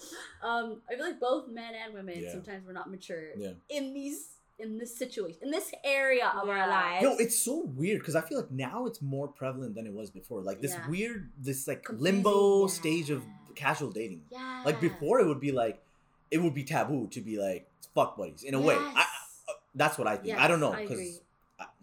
[0.44, 2.32] um, I feel like both men and women Yeah.
[2.32, 3.52] sometimes we're not mature Yeah.
[3.70, 7.04] in these in this situation in this area of our lives.
[7.04, 10.10] Yo, it's so weird because I feel like now it's more prevalent than it was
[10.10, 10.42] before.
[10.42, 10.88] Like this Yeah.
[10.90, 12.68] weird, this like Confusing, limbo yeah.
[12.74, 13.22] stage of
[13.56, 14.22] casual dating.
[14.32, 14.62] yeah.
[14.66, 15.82] Like before, it would be like,
[16.32, 18.76] it would be taboo to be like fuck buddies in a way.
[18.76, 18.96] I, Yes.
[18.98, 20.38] I, that's what I think.
[20.38, 21.20] I don't know because agree.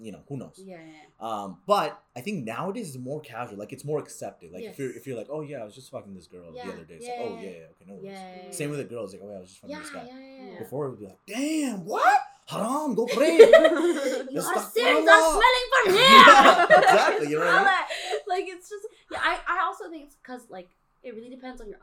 [0.01, 0.61] you know who knows.
[0.65, 0.83] Yeah, yeah,
[1.21, 3.59] Um, but I think nowadays it's more casual.
[3.59, 4.53] Like it's more accepted.
[4.53, 6.61] Like if you're if you're like, oh yeah, I was just fucking this girl the
[6.61, 6.95] other day.
[6.95, 8.57] It's yeah, like, oh yeah, okay, no worries.
[8.57, 9.13] Same with the girls.
[9.13, 10.07] Like, oh yeah, I was just fucking this guy.
[10.07, 10.59] yeah, yeah.
[10.59, 12.21] Before it would be like, damn, what?
[12.47, 13.37] Haram, go pray.
[13.39, 16.03] Your sins are smelling from here.
[16.03, 17.65] Yeah, exactly, you know what I mean?
[17.65, 17.79] Smell
[18.15, 18.23] it.
[18.29, 19.19] Like it's just yeah.
[19.23, 20.69] I, I also think it's because like
[21.03, 21.79] it really depends on your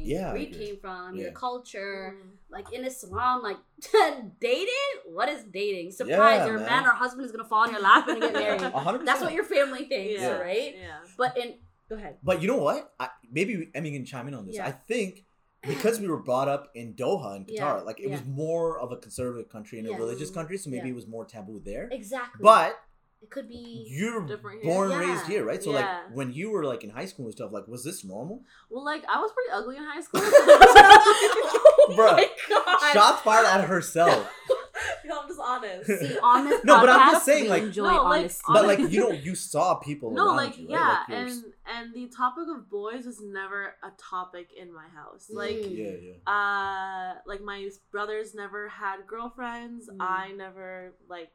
[0.00, 0.66] upbringing, Yeah, I where you agree.
[0.66, 1.22] came from, Yeah.
[1.24, 2.16] your culture.
[2.16, 2.30] Mm.
[2.50, 3.58] Like in Islam, like
[4.40, 4.92] dating.
[5.06, 5.92] What is dating?
[5.92, 6.38] Surprise!
[6.40, 6.66] Yeah, your man.
[6.66, 8.62] man or husband is gonna fall in your lap and get married.
[8.74, 10.38] A hundred That's what your family thinks, Yeah.
[10.38, 10.74] right?
[10.76, 10.98] Yeah.
[11.16, 11.54] But in
[11.88, 12.16] go ahead.
[12.22, 12.92] But you know what?
[12.98, 14.56] I, maybe Emmy can chime in on this.
[14.56, 14.66] Yeah.
[14.66, 15.24] I think
[15.62, 18.92] because we were brought up in Doha in Qatar, Yeah, like it was more of
[18.92, 19.94] a conservative country and Yeah.
[19.96, 20.92] a religious country, so maybe Yeah.
[20.92, 21.88] it was more taboo there.
[21.92, 22.40] Exactly.
[22.42, 22.78] But
[23.22, 23.84] it could be.
[23.88, 24.72] you're Different here.
[24.72, 24.98] born Yeah.
[24.98, 25.62] raised here, right?
[25.62, 25.78] So Yeah.
[25.80, 28.42] like when you were like in high school and stuff, like was this normal?
[28.70, 30.20] Well, like I was pretty ugly in high school.
[30.24, 32.92] oh Bruh, my god!
[32.92, 34.30] Shots fired at herself.
[35.04, 35.86] no, I'm just honest.
[35.88, 38.42] See, on this No, but I'm just saying, like- enjoy No, like, honesty.
[38.48, 40.10] but like you know, you saw people.
[40.12, 41.04] no, like you, right?
[41.08, 45.28] yeah, Like, and and the topic of boys was never a topic in my house.
[45.30, 45.76] Like Mm.
[45.76, 46.32] yeah, yeah.
[46.32, 49.96] uh like my brothers never had girlfriends Mm.
[50.00, 51.30] i never like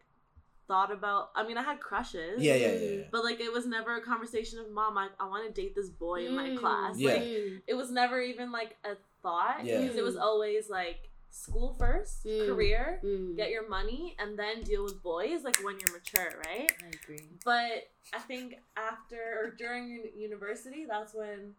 [0.67, 3.03] thought about i mean i had crushes Yeah, yeah, yeah, yeah.
[3.11, 5.89] but like it was never a conversation of mom i, I want to date this
[5.89, 6.57] boy in my Mm.
[6.57, 7.13] class Yeah.
[7.13, 7.61] like Mm.
[7.67, 9.81] it was never even like a thought Yeah.
[9.81, 12.45] because it was always like school first Mm.
[12.47, 13.35] career Mm.
[13.35, 17.27] get your money and then deal with boys like when you're mature right I agree.
[17.43, 21.55] but I think after or during university, that's when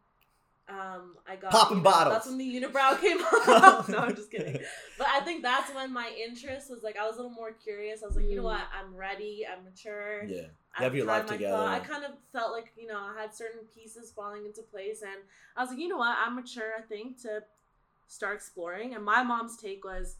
[0.68, 2.14] um I got Popping you know, bottles.
[2.14, 3.88] That's when the unibrow came out.
[3.88, 4.58] no, I'm just kidding.
[4.98, 8.02] But I think that's when my interest was like I was a little more curious.
[8.02, 8.52] I was like, you know Mm.
[8.56, 9.46] what, I'm ready.
[9.46, 10.24] I'm mature.
[10.24, 10.38] Yeah.
[10.74, 11.56] At You have your life time, I together.
[11.56, 15.02] thought- I kind of felt like you know I had certain pieces falling into place,
[15.02, 15.20] and
[15.56, 16.72] I was like, you know what, I'm mature.
[16.76, 17.44] I think to
[18.08, 18.94] start exploring.
[18.94, 20.16] And my mom's take was,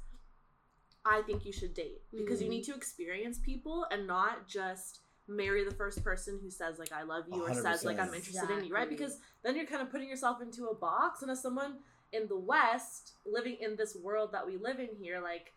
[1.05, 2.51] I think you should date because you Mm.
[2.51, 7.03] need to experience people and not just marry the first person who says like I
[7.03, 8.15] love you or says like I'm 100%.
[8.17, 8.89] interested in you, right?
[8.89, 11.23] Because then you're kind of putting yourself into a box.
[11.23, 11.79] And as someone
[12.13, 15.53] in the West living in this world that we live in here, like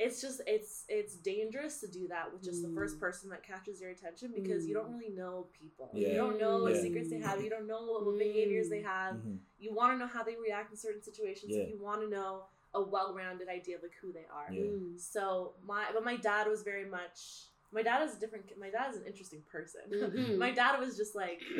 [0.00, 3.00] it's just it's it's dangerous to do that with just the first Mm.
[3.00, 4.98] person that catches your attention because you don't Mm.
[5.00, 5.90] really know people.
[5.92, 6.08] Yeah.
[6.10, 6.82] You don't know what Yeah.
[6.82, 7.42] secrets they have.
[7.42, 8.84] You don't know what, what behaviors they Mm.
[8.84, 9.16] have.
[9.16, 9.38] Mhm.
[9.58, 11.54] You want to know how they react in certain situations.
[11.56, 11.64] Yeah.
[11.64, 14.52] You want to know a well-rounded idea of like who they are.
[14.52, 14.62] Yeah.
[14.62, 15.00] Mm.
[15.00, 18.90] So my but my dad was very much my dad is a different my dad
[18.90, 19.82] is an interesting person.
[19.90, 20.38] Mhm.
[20.44, 21.40] my dad was just like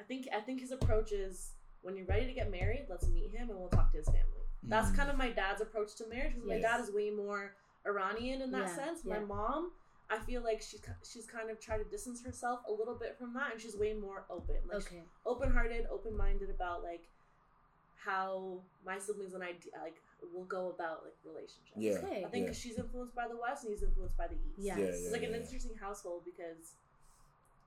[0.00, 3.30] I think I think his approach is when you're ready to get married, let's meet
[3.30, 4.44] him and we'll talk to his family.
[4.64, 4.96] That's Mhm.
[4.96, 8.50] kind of my dad's approach to marriage because my dad is way more Iranian in
[8.50, 9.00] that Yeah, sense.
[9.04, 9.14] yeah.
[9.18, 9.72] My mom,
[10.10, 13.32] I feel like she's she's kind of tried to distance herself a little bit from
[13.34, 15.02] that, and she's way more open, like okay.
[15.24, 17.04] open hearted, open minded about like
[17.96, 19.96] how my siblings and I d- like
[20.32, 21.76] will go about like relationships.
[21.76, 21.92] Yeah.
[21.92, 22.24] Okay.
[22.24, 22.48] I think Yeah.
[22.48, 24.58] 'cause she's influenced by the West and he's influenced by the East.
[24.58, 24.78] Yes.
[24.78, 25.36] Yeah, It's yeah, like an yeah.
[25.40, 26.74] interesting household because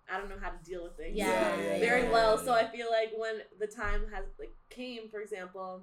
[0.10, 2.38] I don't know how to deal with things Yeah, yeah, very yeah, well.
[2.38, 2.54] yeah, So.
[2.54, 5.82] I feel like when the time has like came, for example,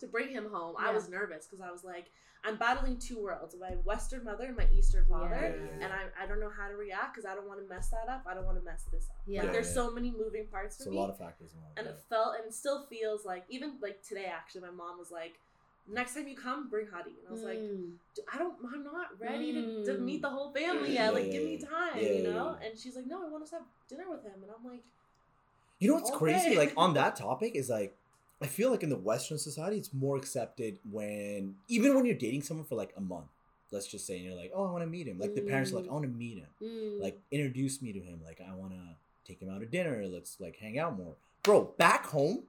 [0.00, 2.10] to bring him home, I was nervous because I was like,
[2.46, 5.84] I'm battling two worlds: my Western mother and my Eastern father, Yeah.
[5.84, 8.06] and I, I don't know how to react because I don't want to mess that
[8.12, 8.26] up.
[8.28, 9.16] I don't want to mess this up.
[9.24, 9.44] Yeah.
[9.44, 9.72] Like, there's yeah.
[9.74, 11.92] so many moving parts for It's a lot of factors and yeah.
[11.92, 15.38] it felt and it still feels like even like today actually my mom was like
[15.86, 17.92] next time you come bring hadi and i was like Mm.
[18.14, 20.00] "D- i don't i'm not ready to, to Mm.
[20.00, 22.66] meet the whole family yet like give me time Yeah, you know yeah.
[22.68, 24.82] and she's like no i want to have dinner with him and i'm like
[25.80, 26.56] You know what's crazy?
[26.56, 27.96] Like on that topic is like
[28.40, 32.42] I feel like in the Western society it's more accepted when even when you're dating
[32.42, 33.26] someone for like a month,
[33.70, 35.18] let's just say, and you're like, oh, I want to meet him.
[35.18, 36.48] Like the parents are like, I want to meet him.
[36.62, 37.00] Mm.
[37.00, 38.20] Like introduce me to him.
[38.24, 38.82] Like I want to
[39.26, 40.06] take him out to dinner.
[40.06, 41.58] Let's like hang out more, bro.
[41.78, 42.44] Back home,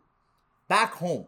[0.67, 1.28] back home,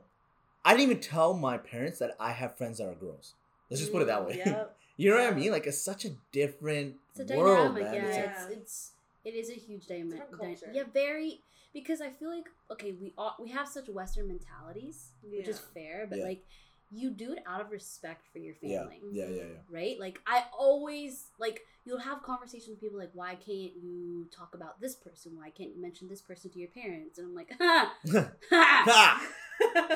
[0.68, 3.36] I didn't even tell my parents that I have friends that are girls.
[3.70, 4.34] Let's just put it that way.
[4.34, 4.78] Mm, yep.
[4.98, 5.52] you know what I mean?
[5.52, 7.94] Like it's such a different it's a world, dynamic, man.
[7.94, 8.02] yeah.
[8.08, 8.92] It's like- It's, it's
[9.24, 10.22] it is a huge dynamic.
[10.42, 11.42] our yeah, very
[11.74, 16.06] because I feel like okay, we all we have such Western mentalities, which is fair,
[16.10, 16.26] but Yeah.
[16.26, 16.44] like
[16.92, 19.02] you do it out of respect for your yeah, family.
[19.12, 19.44] yeah, yeah, yeah.
[19.70, 20.00] Right?
[20.00, 24.80] Like I always like you'll have conversations with people like, why can't you talk about
[24.82, 25.34] this person?
[25.38, 27.18] Why can't you mention this person to your parents?
[27.18, 28.32] And I'm like, ha, ha.
[28.52, 29.28] Ha!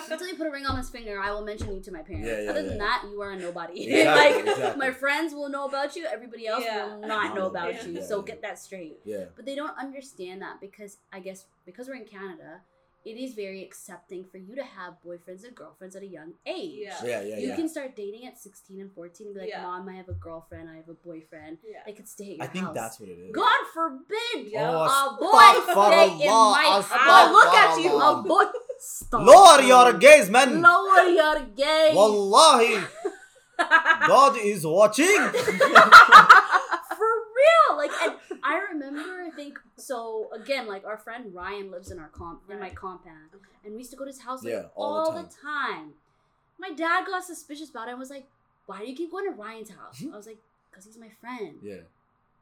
[0.10, 2.28] Until you put a ring on his finger, I will mention you to my parents.
[2.28, 2.70] Yeah, yeah, Other yeah.
[2.70, 3.84] than that, you are a nobody.
[3.92, 4.80] Exactly, like exactly.
[4.80, 6.96] my friends will know about you, everybody else Yeah.
[6.96, 7.86] will not know about Yeah.
[7.86, 7.94] you.
[8.00, 8.26] Yeah, so yeah.
[8.26, 9.00] get that straight.
[9.06, 9.26] yeah.
[9.36, 12.62] But they don't understand that because I guess because we're in Canada,
[13.04, 16.80] it is very accepting for you to have boyfriends and girlfriends at a young age.
[16.84, 16.96] Yeah.
[17.04, 17.56] Yeah, yeah, You yeah.
[17.56, 19.64] can start dating at 16 and 14 and be like, Yeah.
[19.64, 21.58] Mom, I have a girlfriend, I have a boyfriend.
[21.68, 23.32] yeah They could stay at your I think that's what it is.
[23.34, 24.70] God forbid Yeah.
[24.72, 27.32] Oh, a boy stay in my I house.
[27.32, 27.98] look at you.
[27.98, 28.44] A boy.
[28.80, 29.26] Stop.
[29.26, 30.62] Lord, you're gaze, man.
[30.62, 31.96] Lower your gaze.
[31.96, 32.84] Wallahi,
[34.08, 35.06] God is watching.
[36.98, 37.78] For real.
[37.78, 38.14] Like, and
[38.54, 42.58] I remember, I think, so again, like our friend Ryan lives in our comp, in
[42.60, 42.76] my Right.
[42.76, 43.30] compound.
[43.36, 43.46] Okay.
[43.66, 45.94] And we used to go to his house like Yeah, all, all the, the time.
[46.60, 48.28] My dad got suspicious about it and was like,
[48.66, 50.00] why do you keep going to Ryan's house?
[50.02, 50.14] Hmm?
[50.14, 51.56] I was like, because he's my friend.
[51.62, 51.82] yeah,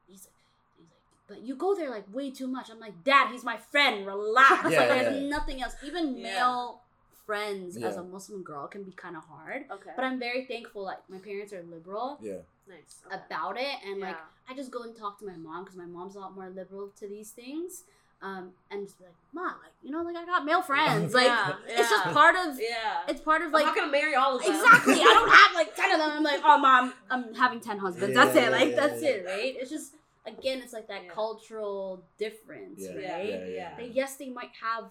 [0.08, 0.34] He's like,
[0.78, 2.70] he's like, but you go there like way too much.
[2.72, 4.06] I'm like, Dad, he's my friend.
[4.06, 4.72] Relax.
[4.72, 5.30] Yeah, like, yeah, there's yeah.
[5.30, 5.76] nothing else.
[5.86, 6.24] Even Yeah.
[6.24, 6.82] male
[7.30, 9.62] friends as a Muslim girl can be kind of hard.
[9.76, 10.82] okay But I'm very thankful.
[10.92, 12.42] Like my parents are liberal yeah.
[12.68, 13.16] nice okay.
[13.22, 14.18] about it, and like
[14.50, 16.86] I just go and talk to my mom because my mom's a lot more liberal
[17.00, 17.84] to these things.
[18.22, 21.14] Um, and just be like, Mom, like you know, like I got male friends.
[21.20, 22.48] Like Yeah, it's just part of.
[22.60, 24.96] yeah It's part of like I'm like not gonna marry all of them Exactly.
[24.96, 26.12] I don't have like ten of them.
[26.18, 28.14] I'm like, oh mom, I'm having ten husbands.
[28.14, 28.52] Yeah, that's it.
[28.52, 29.10] Like yeah, that's yeah.
[29.12, 29.54] it, right?
[29.60, 29.94] It's just
[30.34, 31.12] again, it's like that Yeah.
[31.22, 33.30] cultural difference, Yeah, yeah right?
[33.30, 34.86] yeah, yeah, They, yes, they might have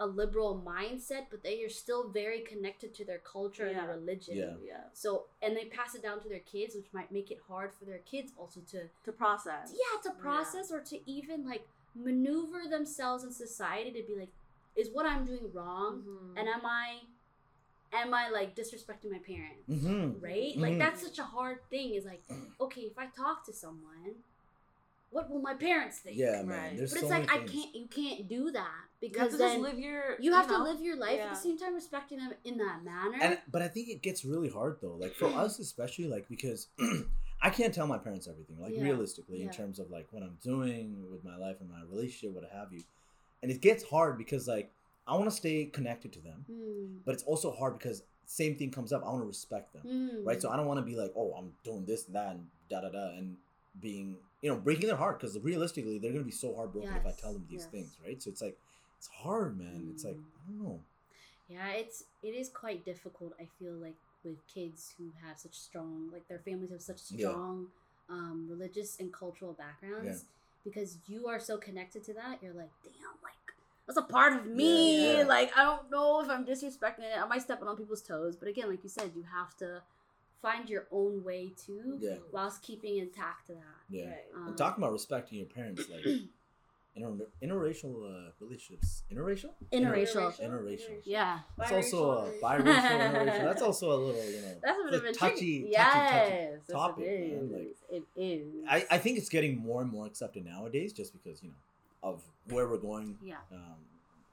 [0.00, 4.36] a liberal mindset, but they are still very connected to their culture and their religion.
[4.36, 4.54] Yeah.
[4.64, 7.72] yeah So and they pass it down to their kids, which might make it hard
[7.72, 12.62] for their kids also to to process yeah to process or to even like maneuver
[12.68, 14.32] themselves in society to be like,
[14.74, 16.02] is what I'm doing wrong?
[16.02, 16.38] Mhm.
[16.38, 17.00] and am I
[17.92, 19.70] am I like disrespecting my parents?
[19.70, 20.20] Mm-hmm.
[20.20, 20.56] Right?
[20.56, 20.78] Like Mhm.
[20.78, 22.22] that's such a hard thing is like,
[22.60, 24.16] okay, if I talk to someone,
[25.14, 26.16] what will my parents think?
[26.16, 26.48] Yeah, man.
[26.48, 26.76] Right.
[26.76, 27.50] There's But so it's like many I things.
[27.52, 28.66] can't you can't do that
[29.00, 30.64] you have because to then live your you have to know?
[30.64, 33.18] live your life at the same time respecting them in that manner.
[33.22, 34.96] And but I think it gets really hard though.
[35.04, 36.66] Like for us especially, like because
[37.42, 38.60] I can't tell my parents everything.
[38.60, 38.82] Like Yeah.
[38.82, 42.44] realistically, in terms of like what I'm doing with my life and my relationship, what
[42.52, 42.82] have you.
[43.42, 44.70] And it gets hard because like
[45.06, 46.96] I want to stay connected to them, Hmm.
[47.04, 49.02] but it's also hard because same thing comes up.
[49.04, 50.24] I want to respect them, Hmm.
[50.26, 50.40] right?
[50.42, 52.80] So I don't want to be like, oh, I'm doing this and that and da
[52.80, 53.36] da da, and
[53.78, 57.12] being you know breaking their heart because realistically they're gonna be so heartbroken if I
[57.18, 57.70] tell them these yes.
[57.70, 58.22] things, right?
[58.22, 58.58] So it's like
[58.98, 59.88] it's hard, man.
[59.90, 60.24] It's like Mm.
[60.36, 60.80] I don't know.
[61.48, 63.32] Yeah, it's it is quite difficult.
[63.40, 67.30] I feel like with kids who have such strong, like their families have such Yeah.
[67.30, 67.68] strong
[68.10, 70.26] um, religious and cultural backgrounds,
[70.62, 72.42] because you are so connected to that.
[72.42, 73.54] You're like, damn, like
[73.86, 75.06] that's a part of me.
[75.06, 75.26] Yeah, yeah.
[75.26, 77.16] Like I don't know if I'm disrespecting it.
[77.16, 79.80] Am I might stepping on people's toes, but again, like you said, you have to
[80.42, 82.16] find your own way too, Yeah.
[82.32, 83.62] whilst keeping intact to that.
[83.90, 84.08] Yeah.
[84.08, 84.16] Right.
[84.34, 86.04] Um, And talking about respecting your parents, like
[86.96, 90.38] inter- interracial uh, relationships, interracial, Interracial.
[90.40, 91.00] Interracial.
[91.04, 92.64] Yeah, It's also a Biracial, biracial,
[93.14, 93.44] interracial.
[93.44, 95.92] That's also a little, you know, that's a bit of a like touchy, touchy, yes,
[95.92, 97.44] touchy yes, topic, It man.
[97.44, 97.52] is.
[97.52, 98.64] Like, it is.
[98.68, 101.54] I, I think it's getting more and more accepted nowadays, just because you know
[102.02, 103.36] of where we're going yeah.
[103.50, 103.76] um,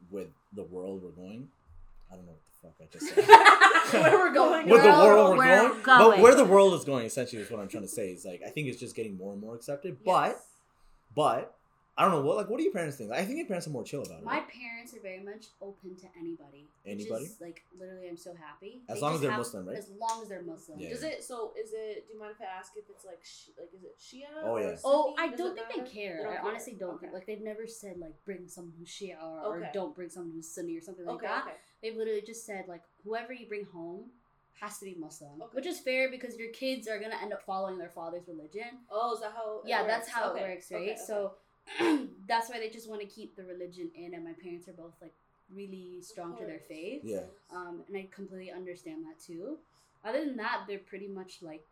[0.09, 1.47] with the world we're going.
[2.11, 4.01] I don't know what the fuck I just said.
[4.01, 4.69] Where we're going.
[4.69, 6.11] with the World world we're we're going, going.
[6.11, 8.09] but where the world is going, essentially, is what I'm trying to say.
[8.11, 9.97] Is like I think it's just getting more and more accepted.
[10.05, 10.45] But Yes.
[11.15, 11.55] but
[11.97, 13.11] I don't know what like what do your parents think?
[13.11, 14.23] I think your parents are more chill about it.
[14.23, 14.47] My right?
[14.47, 16.67] parents are very much open to anybody.
[16.83, 17.25] which Anybody?
[17.25, 18.81] is, like literally, I'm so happy.
[18.87, 19.77] As They long as they're have- Muslim, right?
[19.77, 20.79] As long as they're Muslim.
[20.79, 20.89] Yeah.
[20.89, 21.23] Does it?
[21.23, 22.07] So is it?
[22.07, 24.43] Do you mind if I ask if it's like Shi- like is it Shia?
[24.43, 24.75] Oh, or yeah.
[24.85, 25.89] Oh, I Does don't it think matter?
[25.89, 26.17] they care.
[26.17, 26.45] They don't I care.
[26.45, 29.65] honestly don't think like they've never said like bring someone who's Shia or, Okay.
[29.65, 31.59] or don't bring someone who's Sunni or something like Okay, that.
[31.81, 31.89] Okay.
[31.89, 34.05] They've literally just said like whoever you bring home
[34.59, 35.51] has to be Muslim, Okay.
[35.53, 38.79] which is fair because your kids are gonna end up following their father's religion.
[38.91, 39.61] Oh, is that how?
[39.63, 40.81] it yeah, that's how Okay, it works, right?
[40.81, 40.99] okay, okay.
[41.05, 41.33] So
[42.27, 44.93] that's why they just want to keep the religion in, and my parents are both
[45.01, 45.13] like
[45.53, 47.01] really strong to their faith.
[47.03, 47.21] Yeah.
[47.53, 49.57] Um, and I completely understand that too.
[50.03, 51.63] Other than that, they're pretty much like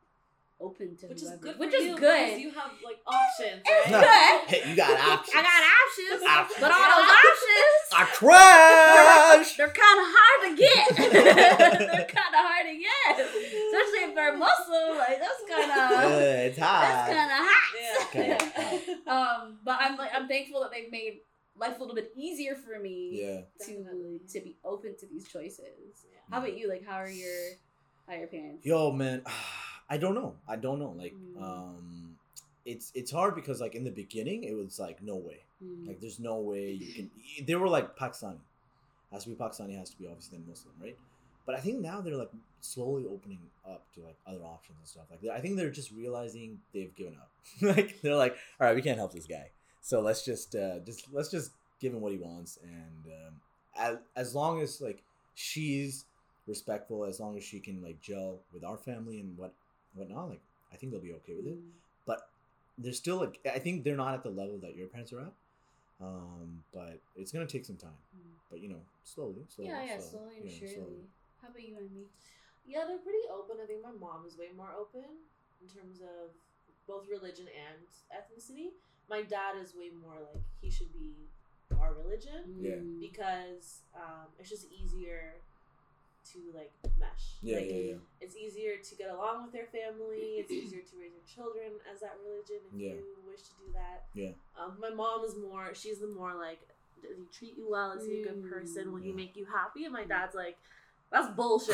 [0.62, 1.58] open to which is good.
[1.58, 2.40] which for is you good.
[2.42, 4.42] You have like options, It's right?
[4.44, 4.50] good.
[4.60, 5.36] Hey, you got options.
[5.36, 6.60] I got options, Options.
[6.60, 9.58] but all those options, are trash.
[9.58, 10.88] they're kind of hard to get.
[11.90, 14.98] they're kind of hard to get, especially if they're Muslim.
[14.98, 16.82] Like that's kind of Yeah, it's hot.
[16.84, 17.68] that's kind of hot.
[18.16, 19.08] Yeah.
[19.14, 21.20] um, but I'm like I'm thankful that they've made
[21.56, 23.42] life a little bit easier for me Yeah.
[23.66, 26.06] to to be open to these choices.
[26.12, 26.20] Yeah.
[26.32, 26.68] How about you?
[26.70, 27.52] Like, how are your
[28.08, 28.66] how are your parents?
[28.66, 29.22] Yo, man,
[29.90, 30.36] I don't know.
[30.48, 30.94] I don't know.
[30.98, 31.42] Like, Mm.
[31.42, 32.18] um,
[32.66, 35.40] it's it's hard because like in the beginning, it was like no way.
[35.64, 35.88] Hmm.
[35.88, 37.12] Like, there's no way you can.
[37.46, 38.40] They were like Pakistani.
[39.12, 39.78] Has to be Pakistani.
[39.78, 40.98] Has to be obviously then Muslim, right?
[41.46, 45.06] But I think now they're like slowly opening up to like other options and stuff.
[45.10, 47.32] Like, I think they're just realizing they've given up.
[47.62, 49.50] like, they're like, all right, we can't help this guy,
[49.82, 53.34] so let's just uh, just let's just give him what he wants, and um,
[53.76, 55.02] as as long as like
[55.34, 56.06] she's
[56.46, 59.54] respectful, as long as she can like gel with our family and what
[59.96, 61.58] whatnot, like I think they'll be okay with it
[62.10, 62.30] but
[62.80, 65.34] they're still like I think they're not at the level that your parents are at.
[66.02, 68.02] Um, but it's gonna take some time.
[68.16, 68.34] Mm.
[68.50, 69.70] But you know, slowly, slowly.
[69.70, 70.74] yeah, yeah, slow- slowly and you know, surely.
[70.74, 71.06] slowly.
[71.42, 72.06] How about you, Amy?
[72.66, 73.58] Yeah, they're pretty open.
[73.62, 75.06] I think my mom is way more open
[75.62, 76.34] in terms of
[76.88, 78.74] both religion and ethnicity.
[79.10, 81.14] My dad is way more like he should be
[81.80, 82.82] our religion Yeah.
[83.00, 85.36] Because um, it's just easier
[86.34, 87.38] to like mesh.
[87.42, 87.94] Yeah, like, yeah, yeah.
[88.22, 90.38] It's easier to get along with their family.
[90.40, 92.94] It's easier to raise your children as that religion if Yeah.
[92.94, 94.06] you wish to do that.
[94.14, 94.32] Yeah.
[94.60, 95.74] Um, my mom is more.
[95.74, 96.60] She's the more like,
[97.02, 97.92] does he treat you well?
[97.94, 98.50] Is he a good Mm.
[98.50, 98.92] person?
[98.92, 99.86] Will he make you happy?
[99.86, 100.58] And my dad's like,
[101.12, 101.74] that's bullshit.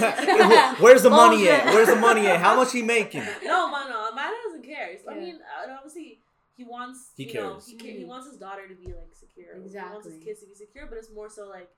[0.79, 1.65] Where's the money at?
[1.73, 2.39] Where's the money at?
[2.39, 3.21] How much he making?
[3.43, 4.89] no, no, no, my dad doesn't care.
[5.10, 5.19] I Yeah.
[5.19, 6.19] mean, uh, obviously,
[6.55, 7.67] he wants He you know cares.
[7.67, 8.08] he, ca- he Mm.
[8.08, 9.55] wants his daughter to be like secure.
[9.55, 11.69] He wants his kids to be secure, but it's more so like,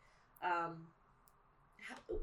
[0.43, 0.75] um, ha-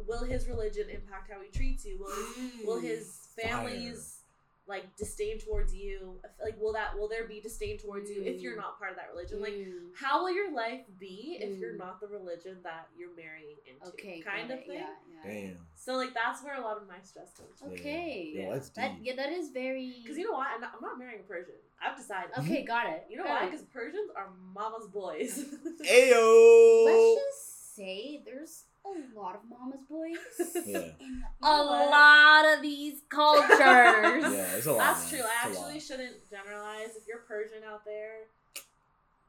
[0.06, 1.98] will his religion impact how he treats you?
[1.98, 4.20] Will his, will his family's
[4.66, 6.18] like disdain towards you?
[6.42, 8.64] Like, will that will there be disdain towards you if you're Mm.
[8.64, 9.42] not part of that religion?
[9.42, 9.90] Like, Mm.
[9.94, 11.78] how will your life be if you're Mm.
[11.84, 13.86] not the religion that you're marrying into?
[13.88, 14.66] okay, kind of it.
[14.66, 14.78] thing.
[14.78, 15.30] Yeah, yeah.
[15.50, 15.66] Damn.
[15.76, 17.72] So like that's where a lot of my stress comes from.
[17.72, 17.78] Yeah.
[17.80, 18.32] Okay.
[18.36, 20.00] Yo, that's That yeah, that is very.
[20.02, 20.46] Because you know what?
[20.54, 21.56] I'm not, I'm not marrying a Persian.
[21.82, 22.30] I've decided.
[22.38, 23.04] Okay, got it.
[23.10, 23.50] You know got why?
[23.50, 25.44] Because Persians are mama's boys.
[25.84, 26.84] Ayo.
[26.86, 30.16] Let's just say there's a lot of mama's boys
[30.66, 30.88] Yeah.
[31.42, 33.50] a lot of these cultures.
[33.58, 34.78] Yeah, it's a lot.
[34.78, 35.20] That's man.
[35.20, 35.28] true.
[35.28, 36.90] I It's a actually shouldn't generalize.
[36.96, 38.26] If you're Persian out there,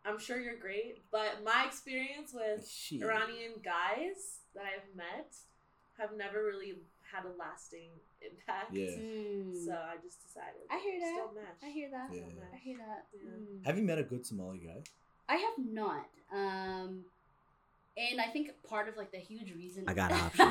[0.06, 1.02] I'm sure you're great.
[1.12, 3.02] But my experience with Shit.
[3.02, 5.34] Iranian guys that I've met
[5.98, 6.76] have never really
[7.12, 7.90] had a lasting
[8.22, 8.74] impact.
[8.74, 8.88] Yeah.
[8.88, 9.66] Mm.
[9.66, 10.62] So I just decided.
[10.70, 11.16] I hear that.
[11.18, 11.60] Don't match.
[11.64, 12.10] I hear that.
[12.14, 12.22] Yeah.
[12.54, 13.06] I hear that.
[13.14, 13.30] Yeah.
[13.32, 13.66] Mm.
[13.66, 14.82] Have you met a good Somali guy?
[15.30, 16.06] I have not.
[16.34, 17.06] Um,
[17.98, 20.50] and I think part of like the huge reason I got options.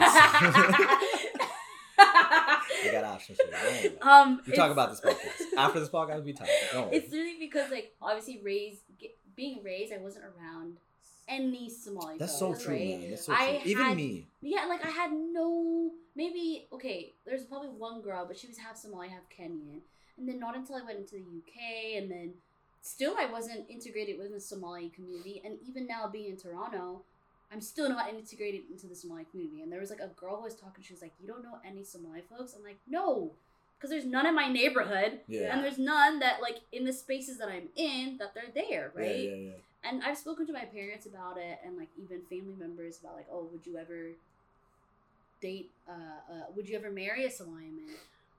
[1.97, 3.53] I got options for you.
[3.53, 4.03] Don't worry about it.
[4.07, 5.57] um, We talk about this podcast.
[5.57, 6.49] After this podcast, we talk.
[6.93, 8.81] It's really because like obviously raised
[9.37, 10.77] being raised, I wasn't around
[11.29, 12.19] any Somali.
[12.19, 13.01] That's so true, right?
[13.01, 13.11] man.
[13.11, 13.71] That's so I true.
[13.71, 14.27] Even had- me.
[14.43, 17.13] Yeah, like I had no maybe okay.
[17.27, 19.81] There's probably one girl, but she was half Somali, half Kenyan,
[20.19, 22.35] and then not until I went into the UK, and then
[22.83, 27.03] still I wasn't integrated within the Somali community, and even now being in Toronto.
[27.53, 29.63] I'm still not integrated into the Somali community.
[29.63, 30.83] And there was like a girl who was talking.
[30.83, 33.31] She was like, "You don't know any Somali folks?" I'm like, "No,"
[33.77, 35.55] because there's none in my neighborhood, Yeah.
[35.55, 39.29] and there's none that like in the spaces that I'm in that they're there, right?
[39.29, 39.53] yeah, yeah.
[39.87, 43.27] And I've spoken to my parents about it, and like even family members about like,
[43.31, 44.13] oh, would you ever
[45.41, 45.71] date?
[45.89, 47.95] Uh, uh would you ever marry a Somali man?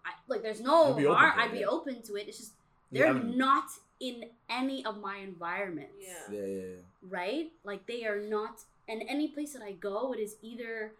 [0.05, 1.33] I like, there's no You'd be open harm.
[1.33, 1.65] to it, I'd be yeah.
[1.67, 2.27] open to it.
[2.27, 2.51] It's just
[2.91, 3.65] they're haven't- not
[3.99, 5.93] in any of my environments.
[5.99, 6.13] Yeah.
[6.39, 6.75] Yeah, yeah, yeah.
[7.09, 7.51] Right?
[7.63, 8.61] Like they are not.
[8.87, 10.91] And any place that I go, it is either.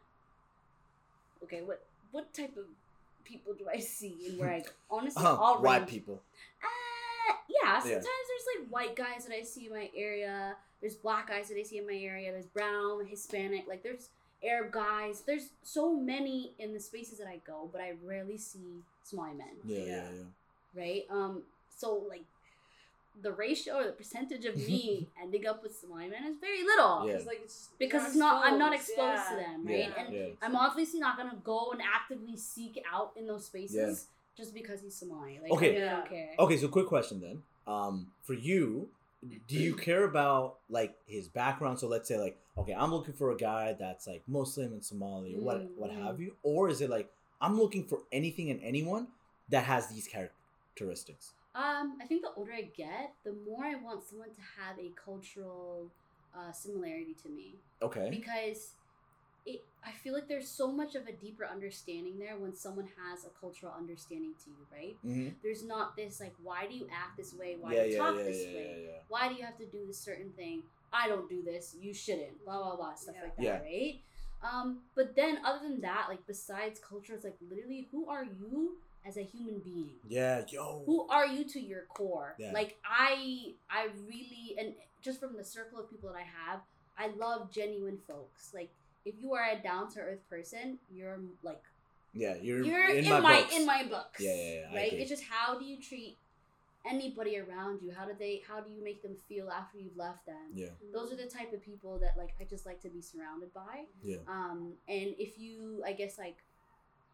[1.44, 2.66] Okay, what what type of
[3.24, 4.70] people do I see and where I go?
[4.92, 6.22] Honestly, Uh, all white range- people.
[6.64, 7.80] uh, yeah, Yeah.
[7.82, 10.56] sometimes there's like white guys that I see in my area.
[10.82, 12.32] There's black guys that I see in my area.
[12.32, 13.68] There's brown, Hispanic.
[13.68, 14.10] Like there's
[14.44, 15.22] Arab guys.
[15.22, 19.48] There's so many in the spaces that I go, but I rarely see Somali men.
[19.64, 20.10] Yeah, yeah, Yeah.
[20.14, 20.24] yeah.
[20.82, 21.06] Right?
[21.10, 21.44] Um.
[21.70, 22.24] So like,
[23.22, 27.08] the ratio or the percentage of me ending up with Somali men is very little.
[27.08, 27.14] Yeah.
[27.16, 29.48] It's like it's Because it's not I'm not exposed, exposed to yeah.
[29.48, 29.94] them, Yeah, right?
[29.98, 30.26] And yeah.
[30.42, 34.96] I'm obviously not gonna go and actively seek out in those spaces just because he's
[34.96, 35.40] Somali.
[35.42, 35.76] Like Okay.
[35.76, 35.96] I Yeah.
[35.96, 36.30] don't care.
[36.40, 37.42] Okay, so quick question then.
[37.68, 38.90] Um, for you,
[39.48, 41.80] do you care about like his background?
[41.80, 45.36] So let's say like, okay, I'm looking for a guy that's like Muslim and Somali
[45.36, 46.04] or what Mm, what mm.
[46.04, 47.10] have you, or is it like
[47.42, 49.08] I'm looking for anything and anyone
[49.50, 51.32] that has these characteristics?
[51.56, 54.92] Um, I think the older I get, the more I want someone to have a
[55.04, 55.88] cultural
[56.38, 57.56] uh, similarity to me.
[57.82, 58.10] Okay.
[58.10, 58.74] because
[59.46, 63.26] it I feel like there's so much of a deeper understanding there when someone has
[63.26, 64.98] a cultural understanding to you, right?
[65.06, 65.30] Mm-hmm.
[65.44, 67.56] There's not this like why do you act this way?
[67.60, 68.76] Why Yeah, do you yeah, talk yeah, this yeah, way?
[68.82, 68.98] yeah, yeah.
[69.08, 70.64] Why do you have to do this certain thing?
[70.92, 73.24] I don't do this, you shouldn't, blah blah blah, stuff Yeah.
[73.24, 73.60] like that, Yeah.
[73.60, 74.02] right?
[74.44, 78.78] Um, but then other than that, like besides culture, it's like literally who are you
[79.08, 79.92] as a human being?
[80.08, 80.84] Yeah, yo.
[80.86, 82.52] who are you to your core Yeah.
[82.54, 84.74] like i i really and
[85.04, 86.62] just from the circle of people that i have
[86.98, 88.72] i love genuine folks like
[89.06, 91.62] if you are a down to earth person you're like
[92.14, 93.56] Yeah, you're, you're in, in, my, books.
[93.56, 96.18] in my books Yeah, yeah, yeah, right it's just how do you treat
[96.86, 100.26] anybody around you how do they how do you make them feel after you've left
[100.26, 103.02] them Yeah, those are the type of people that like i just like to be
[103.02, 106.38] surrounded by yeah, um and if you i guess like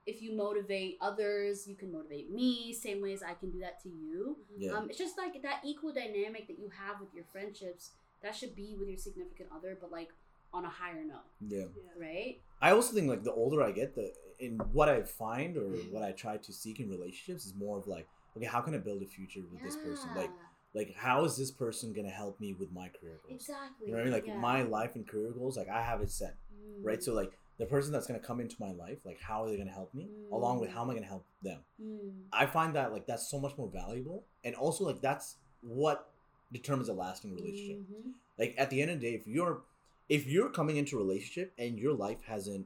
[0.06, 3.82] if you motivate others you can motivate me same way as i can do that
[3.82, 4.72] to you yeah.
[4.74, 7.92] um, it's just like that equal dynamic that you have with your friendships.
[8.24, 10.10] That should be with your significant other, but like
[10.54, 11.66] on a higher note, yeah.
[11.76, 12.06] Yeah.
[12.08, 12.40] right?
[12.62, 15.94] I also think like the older I get, the in what I find or Mm-hmm.
[15.94, 18.08] what I try to seek in relationships is more of like,
[18.38, 20.12] okay, how can I build a future with this person?
[20.16, 20.32] Like,
[20.74, 23.42] like how is this person gonna help me with my career goals?
[23.42, 23.88] exactly.
[23.88, 24.14] You know what I mean?
[24.14, 24.38] Like yeah.
[24.38, 27.04] my life and career goals, like I have it set, Mm, right?
[27.04, 29.72] So like the person that's gonna come into my life, like how are they gonna
[29.72, 31.60] help me, along with how am I gonna help them?
[31.82, 36.10] mm, I find that like that's so much more valuable, and also like that's what
[36.52, 37.80] determines a lasting relationship.
[37.80, 38.12] mhm.
[38.38, 39.62] Like at the end of the day, if you're
[40.10, 42.66] if you're coming into a relationship and your life hasn't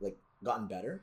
[0.00, 1.02] like gotten better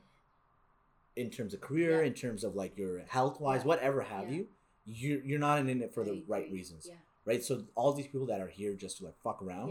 [1.15, 2.07] in terms of career, Yeah.
[2.07, 3.67] in terms of like your health wise, Yeah.
[3.67, 4.35] whatever have Yeah.
[4.37, 4.47] you,
[4.85, 6.95] you're you're not in it for the right reasons, Yeah.
[7.25, 7.43] right?
[7.43, 9.69] So all these people that are here just to like fuck around,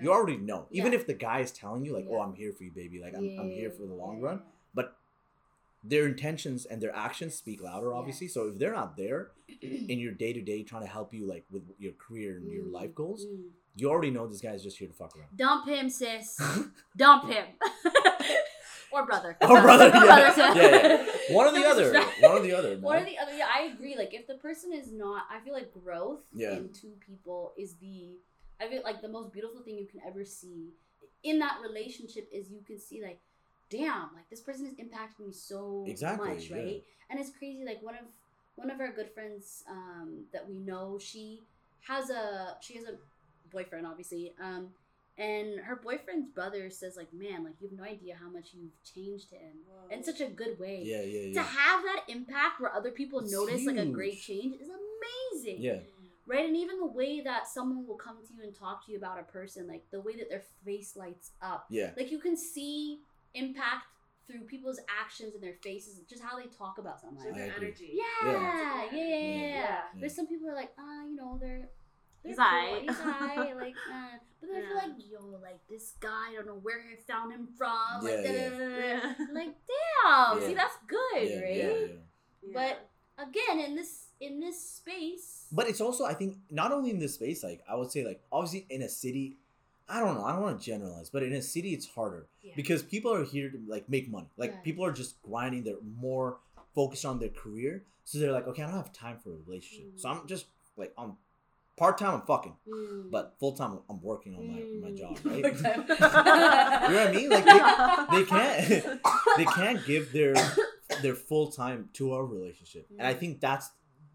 [0.00, 0.66] you already know.
[0.70, 3.14] Even if the guy is telling you like, "Oh, I'm here for you, baby," like
[3.14, 4.42] I'm, I'm here for the long run,
[4.74, 4.96] but
[5.86, 8.26] their intentions and their actions speak louder, obviously.
[8.28, 9.32] So if they're not there
[9.62, 12.64] in your day to day trying to help you like with your career and your
[12.64, 13.50] Mm, life goals, mm.
[13.76, 15.36] you already know this guy's just here to fuck around.
[15.36, 16.38] Dump him, sis.
[16.96, 17.44] Dump him.
[19.00, 19.36] or brother.
[19.42, 20.32] Or brother, yeah.
[20.34, 20.58] too.
[20.58, 21.92] Yeah, One or the other.
[22.20, 22.76] One or the other.
[22.80, 23.34] One or the other.
[23.36, 23.96] Yeah, I agree.
[23.96, 26.52] Like, if the person is not, I feel like growth Yeah.
[26.52, 28.16] in two people is the,
[28.60, 30.70] I feel like the most beautiful thing you can ever see
[31.22, 33.18] in that relationship is you can see like,
[33.70, 36.56] damn, like this person has impacted me so Exactly, much, yeah.
[36.56, 36.82] right?
[37.10, 37.64] And it's crazy.
[37.64, 38.04] Like one of
[38.56, 41.42] one of our good friends um, that we know, she
[41.88, 42.94] has a she has a
[43.50, 44.32] boyfriend, obviously.
[44.40, 44.68] Um,
[45.16, 48.72] and her boyfriend's brother says like, man, like you have no idea how much you've
[48.82, 49.94] changed him Whoa.
[49.96, 51.34] in such a good way Yeah, yeah, yeah.
[51.34, 55.62] to have that impact where other people It's notice like a great change is amazing.
[55.62, 55.78] Yeah.
[56.26, 56.46] Right?
[56.46, 59.20] And even the way that someone will come to you and talk to you about
[59.20, 61.66] a person, like the way that their face lights up.
[61.70, 61.90] Yeah.
[61.96, 63.00] Like you can see
[63.34, 63.84] impact
[64.26, 67.26] through people's actions and their faces, just how they talk about So someone.
[67.34, 67.90] I their energy.
[67.92, 69.48] Yeah, yeah, yeah, yeah, yeah.
[69.52, 69.80] Yeah.
[70.00, 71.68] There's some people who are like, ah, you know, they're they're
[72.24, 72.80] He's cool, aight.
[72.82, 76.46] He's aight, like, uh, but then I feel like, yo, like this guy, I don't
[76.46, 78.78] know where I found him from, like, Yeah, yeah.
[78.78, 79.14] Yeah.
[79.32, 80.46] like, damn, Yeah.
[80.46, 81.56] see, that's good, yeah, right?
[81.56, 81.86] yeah,
[82.42, 82.52] yeah.
[82.54, 86.98] But again, in this in this space, But it's also, I think, not only in
[86.98, 89.36] this space, like, I would say, like, obviously in a city,
[89.86, 92.54] I don't know, I don't want to generalize, but in a city, it's harder Yeah.
[92.56, 94.30] because people are here to, like, make money.
[94.38, 94.60] Like, Yeah.
[94.60, 96.38] people are just grinding, they're more
[96.74, 97.84] focused on their career.
[98.04, 99.92] So they're like, okay, I don't have time for a relationship.
[99.96, 100.46] So I'm just,
[100.76, 101.16] like, I'm
[101.76, 103.10] part time, I'm fucking, Mm.
[103.10, 104.96] but full time, I'm working on my, my Mm.
[104.96, 105.44] job, right?
[106.88, 107.30] You know what I mean?
[107.30, 107.60] Like, they,
[108.10, 109.00] they can't
[109.36, 110.34] they can't give their
[111.02, 113.18] their full time to our relationship and i Mm.
[113.18, 113.70] think that's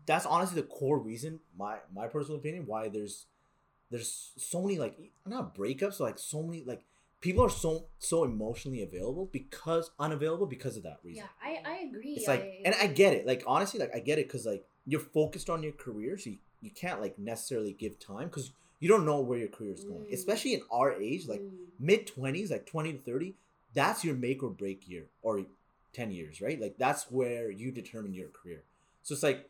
[0.05, 3.25] that's honestly the core reason my my personal opinion why there's
[3.91, 4.95] there's so many like
[5.25, 6.85] not breakups like so many like
[7.21, 11.75] people are so so emotionally available because unavailable because of that reason yeah, I, I
[11.89, 12.13] agree.
[12.15, 15.01] it's like and i get it like honestly like i get it because like you're
[15.01, 19.05] focused on your career so you, you can't like necessarily give time because you don't
[19.05, 20.13] know where your career is going Mm.
[20.13, 21.51] especially in our age like Mm.
[21.79, 23.33] mid 20s like 20 to 30
[23.73, 25.45] that's your make or break year or
[25.93, 28.63] 10 years right like that's where you determine your career
[29.03, 29.49] so it's like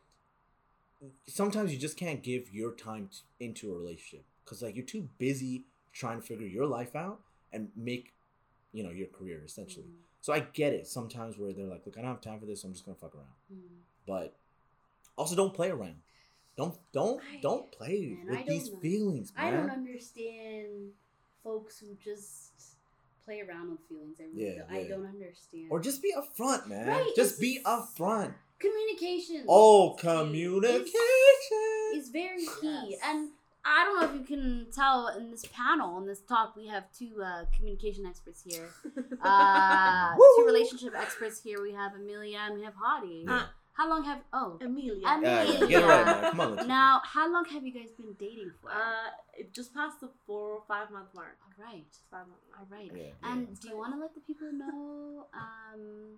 [1.27, 5.07] sometimes you just can't give your time t- into a relationship because like you're too
[5.17, 7.19] busy trying to figure your life out
[7.53, 8.13] and make
[8.73, 9.95] you know your career essentially Mm.
[10.21, 12.63] so i get it sometimes where they're like look i don't have time for this
[12.63, 13.57] i'm just gonna fuck around Mm.
[14.05, 14.35] but
[15.17, 15.95] also don't play around
[16.59, 18.79] don't don't I- don't play man, with don't these know.
[18.79, 20.91] feelings, I don't understand
[21.43, 22.51] folks who just
[23.25, 24.17] play around with feelings.
[24.19, 24.71] I really Yeah, don't.
[24.77, 25.67] I don't understand.
[25.71, 26.87] Or just be upfront, man.
[26.87, 28.33] Right, just it's- be upfront.
[28.59, 29.45] communication.
[29.47, 30.91] Oh, communication.
[31.93, 32.87] is, is very key.
[32.91, 32.99] Yes.
[33.05, 33.29] And
[33.63, 36.85] I don't know if you can tell in this panel, in this talk, we have
[36.97, 38.67] two uh, communication experts here.
[39.21, 41.61] Uh, two relationship experts here.
[41.61, 43.25] We have Amelia and we have Hadi.
[43.27, 43.43] Yeah.
[43.79, 45.07] How long have oh Amelia.
[45.07, 45.21] Amelia.
[45.23, 46.31] Yeah, yeah, get it right, man.
[46.31, 47.01] Come on, let's now?
[47.05, 48.69] How long have you guys been dating for?
[48.69, 49.07] Uh,
[49.37, 51.37] it just passed the four or five month mark.
[51.45, 52.59] all right, five month mark.
[52.59, 52.91] all right.
[52.93, 53.55] Yeah, And yeah.
[53.61, 56.17] do you want to let the people know um,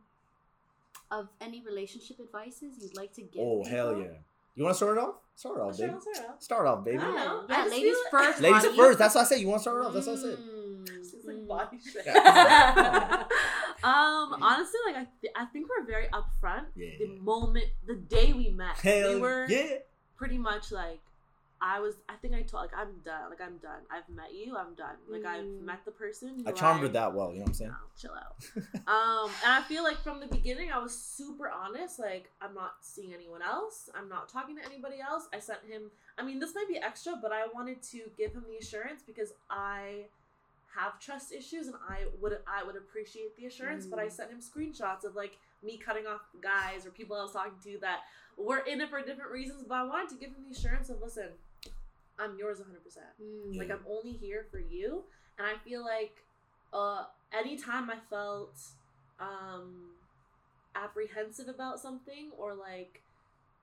[1.11, 3.43] of any relationship advices you'd like to give?
[3.45, 4.17] Oh hell yeah!
[4.55, 5.15] You want to start it off?
[5.35, 5.93] Start it off, Sure, baby.
[5.93, 6.41] I'll start off.
[6.41, 6.97] Start off, baby.
[6.97, 7.43] I don't know.
[7.47, 8.41] Yeah, ladies feel first.
[8.41, 8.97] Ladies first.
[8.97, 9.39] That's what I said.
[9.39, 9.93] You want to start it off?
[9.93, 10.37] That's what I said.
[10.39, 12.05] Mm, like body shit.
[13.83, 13.89] Yeah.
[13.89, 16.65] um, honestly, like I, th- I think we're very upfront.
[16.75, 16.91] Yeah.
[16.99, 19.77] The moment, the day we met, Hell we were yeah!
[20.15, 20.99] pretty much like,
[21.63, 21.93] I was.
[22.09, 23.29] I think I told like I'm done.
[23.29, 23.81] Like I'm done.
[23.91, 24.57] I've met you.
[24.57, 24.95] I'm done.
[25.07, 25.61] Like I've Mm.
[25.61, 26.43] met the person.
[26.47, 27.29] I who charmed her that well.
[27.31, 27.69] You know what I'm saying?
[27.71, 28.35] No, chill out.
[28.87, 31.99] um, and I feel like from the beginning, I was super honest.
[31.99, 33.91] Like, I'm not seeing anyone else.
[33.93, 35.27] I'm not talking to anybody else.
[35.31, 35.91] I sent him.
[36.17, 39.31] I mean, this might be extra, but I wanted to give him the assurance because
[39.51, 40.05] I
[40.75, 43.85] have trust issues, and I would I would appreciate the assurance.
[43.85, 44.11] But I Mm.
[44.11, 47.77] sent him screenshots of like me cutting off guys or people I was talking to
[47.79, 48.01] that
[48.37, 49.63] were in it for different reasons.
[49.67, 51.29] But I wanted to give him the assurance of listen,
[52.19, 52.83] I'm yours 100.
[52.83, 53.57] percent Mm.
[53.57, 55.03] like I'm only here for you,
[55.37, 56.23] and I feel like
[56.73, 58.57] uh, anytime I felt
[59.19, 59.91] um,
[60.75, 63.01] apprehensive about something or like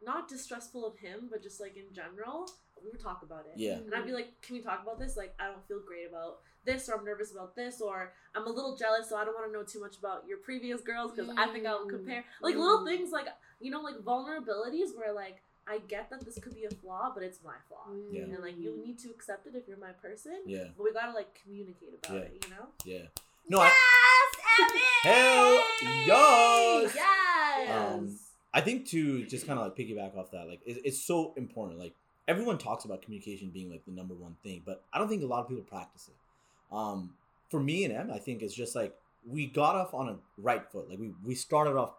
[0.05, 2.49] not distrustful of him, but just like in general,
[2.83, 3.59] we would talk about it.
[3.59, 3.75] Yeah.
[3.79, 5.17] And I'd be like, "Can we talk about this?
[5.17, 8.51] Like, I don't feel great about this, or I'm nervous about this, or I'm a
[8.51, 11.31] little jealous, so I don't want to know too much about your previous girls because
[11.37, 11.91] I think I'll Mm.
[11.91, 12.87] compare." Like little Mm.
[12.87, 13.27] things, like
[13.61, 17.23] you know, like vulnerabilities where like I get that this could be a flaw, but
[17.23, 18.23] it's my flaw, Yeah.
[18.23, 20.41] and like you need to accept it if you're my person.
[20.47, 22.23] Yeah, But we gotta like communicate about Yeah.
[22.23, 22.69] it, you know?
[22.85, 23.07] yeah.
[23.49, 24.81] No, I, Yes, Evan!
[25.03, 25.67] Hell
[26.07, 26.95] yes!
[26.95, 27.71] Yes.
[27.71, 28.19] Um,
[28.55, 31.79] I think to just kind of like piggyback off that, like it, it's so important.
[31.79, 31.95] Like
[32.27, 35.27] everyone talks about communication being like the number one thing, but I don't think a
[35.27, 36.75] lot of people practice it.
[36.75, 37.15] Um,
[37.51, 38.95] for me and Em, I think it's just like
[39.29, 40.89] we got off on a right foot.
[40.89, 41.93] Like we we started off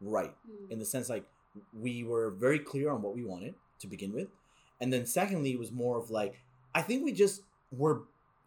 [0.00, 0.72] right Mm.
[0.72, 1.24] in the sense like
[1.80, 4.28] we were very clear on what we wanted to begin with,
[4.80, 6.40] and then secondly it was more of like
[6.74, 7.42] I think we just
[7.72, 8.02] were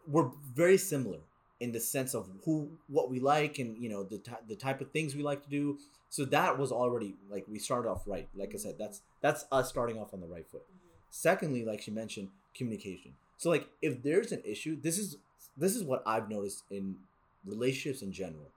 [0.07, 1.19] were very similar
[1.59, 4.79] in the sense of who what we like and you know the ty- the type
[4.81, 5.77] of things we like to do.
[6.09, 8.27] So that was already like we started off right.
[8.35, 10.63] Like i said that's that's us starting off on the right foot.
[11.09, 13.13] Secondly like she mentioned communication.
[13.37, 15.17] So like if there's an issue this is
[15.57, 16.95] this is what i've noticed in
[17.45, 18.47] relationships in general.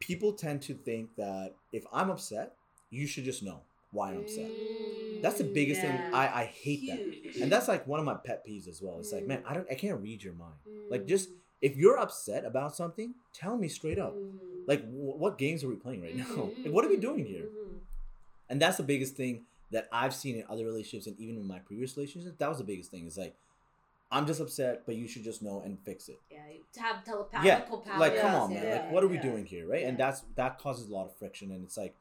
[0.00, 2.54] People tend to think that if i'm upset
[2.90, 3.60] you should just know
[3.92, 4.50] why i'm upset.
[4.50, 5.22] Mm.
[5.22, 5.96] that's the biggest Yeah.
[5.96, 7.40] thing i i hate that.
[7.42, 8.98] And that's like one of my pet peeves as well.
[8.98, 9.50] It's like man Mm.
[9.50, 10.54] i don't i can't read your mind.
[10.90, 11.08] Like Mm.
[11.08, 11.28] just
[11.62, 14.14] if you're upset about something tell me straight up.
[14.16, 14.38] Mm.
[14.66, 16.24] like wh- what games are we playing right now?
[16.24, 16.64] Mhm.
[16.64, 17.44] like what are we doing here?
[17.46, 17.78] Mhm.
[18.50, 21.58] and that's the biggest thing that i've seen in other relationships and even in my
[21.58, 23.06] previous relationships that was the biggest thing.
[23.06, 23.34] Is like
[24.12, 26.20] i'm just upset but you should just know and fix it.
[26.30, 26.38] Yeah,
[26.74, 27.98] to have telepathical yeah power.
[27.98, 28.62] like come on man.
[28.64, 29.84] Yeah, like what are we doing here right?
[29.84, 31.50] And that's that causes a lot of friction.
[31.50, 31.94] And it's like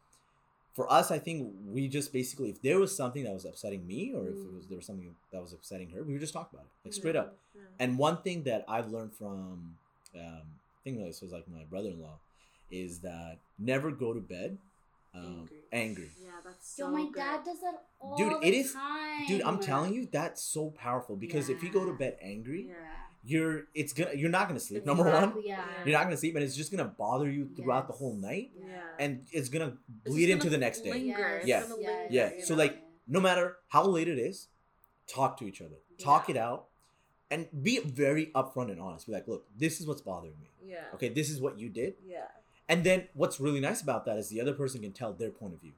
[0.74, 4.12] for us i think we just basically if there was something that was upsetting me
[4.14, 4.56] or if it Mm.
[4.58, 6.94] was there was something that was upsetting her we would just talk about it like
[6.94, 7.62] straight up Yeah.
[7.80, 9.76] and one thing that I've learned from,
[10.16, 10.46] um,
[10.78, 12.18] I think this was like my brother-in-law,
[12.72, 14.58] is that never go to bed
[15.16, 15.62] um, Angry.
[15.72, 16.12] angry.
[16.20, 17.16] Yeah, that's so Yo, my good.
[17.16, 19.28] dad does that all Dude, the it is- time.
[19.28, 22.74] Dude, I'm telling you, that's so powerful because if you go to bed angry, Yeah.
[23.26, 24.80] You're it's gonna you're not gonna sleep.
[24.80, 25.64] It's number one, Yeah.
[25.86, 28.82] you're not gonna sleep, and it's just gonna bother you throughout the whole night, Yeah.
[29.00, 30.92] and it's gonna bleed just into gonna the next day.
[30.92, 31.38] linger.
[31.38, 31.62] It's Yeah.
[31.62, 34.48] gonna yes, linger, Yeah, so, like, No matter how late it is,
[35.08, 36.36] talk to each other, talk Yeah.
[36.36, 36.68] it out,
[37.30, 39.08] and be very upfront and honest.
[39.08, 40.48] Be like, look, this is what's bothering me.
[40.66, 40.86] yeah.
[40.94, 41.96] Okay, this is what you did.
[42.08, 42.28] Yeah.
[42.70, 45.54] And then what's really nice about that is the other person can tell their point
[45.54, 45.74] of view.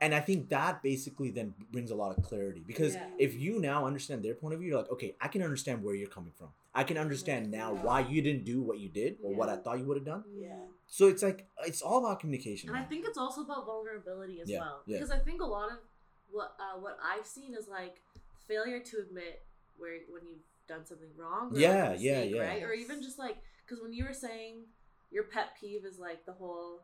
[0.00, 3.08] And I think that basically then brings a lot of clarity because Yeah.
[3.18, 5.94] if you now understand their point of view, you're like, okay, I can understand where
[5.94, 6.48] you're coming from.
[6.74, 9.78] I can understand now why you didn't do what you did or what I thought
[9.78, 10.24] you would have done.
[10.36, 10.56] Yeah.
[10.86, 12.68] So it's like it's all about communication.
[12.70, 14.82] And I think it's also about vulnerability as Yeah, well.
[14.86, 14.98] yeah.
[14.98, 15.78] Because I think a lot of
[16.30, 18.02] what uh, what I've seen is like
[18.48, 19.42] failure to admit
[19.78, 21.50] where when you've done something wrong.
[21.52, 22.42] Or like, a Yeah, yeah, mistake, yeah.
[22.42, 22.62] Right?
[22.64, 24.64] Or even just like because when you were saying
[25.12, 26.80] your pet peeve is like the whole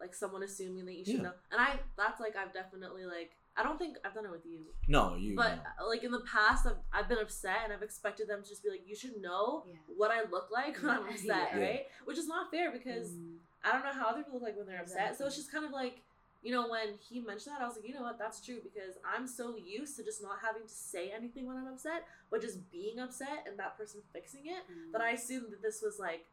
[0.00, 1.22] like someone assuming that you should Yeah.
[1.22, 4.46] know, and I that's like I've definitely like I don't think I've done it with
[4.46, 5.34] you, no, you.
[5.36, 5.84] but no.
[5.84, 8.62] uh, like in the past I've, I've been upset and I've expected them to just
[8.62, 9.74] be like you should know Yeah.
[9.96, 11.60] what I look like when I'm upset, Yeah.
[11.60, 11.86] right?
[12.04, 13.10] Which is not fair because.
[13.10, 13.34] Mm.
[13.64, 15.18] I don't know how other people look like when they're upset.
[15.18, 16.00] So it's just kind of like
[16.44, 18.94] you know, when he mentioned that, I was like, you know what, that's true because
[19.04, 22.70] I'm so used to just not having to say anything when I'm upset, but just
[22.70, 26.24] being upset and that person fixing it, that I assumed that this was like,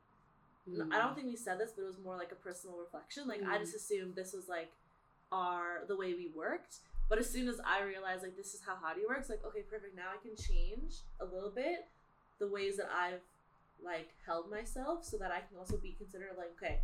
[0.70, 0.92] Mm.
[0.94, 3.28] I don't think we said this, but it was more like a personal reflection.
[3.28, 3.62] Like I Mm.
[3.62, 4.72] just assumed this was like
[5.32, 6.78] our the way we worked.
[7.10, 9.96] But as soon as I realized like this is how Hadi works, like okay, perfect.
[9.96, 11.86] Now I can change a little bit
[12.40, 13.22] the ways that I've
[13.84, 16.80] like held myself, so that I can also be considered like okay,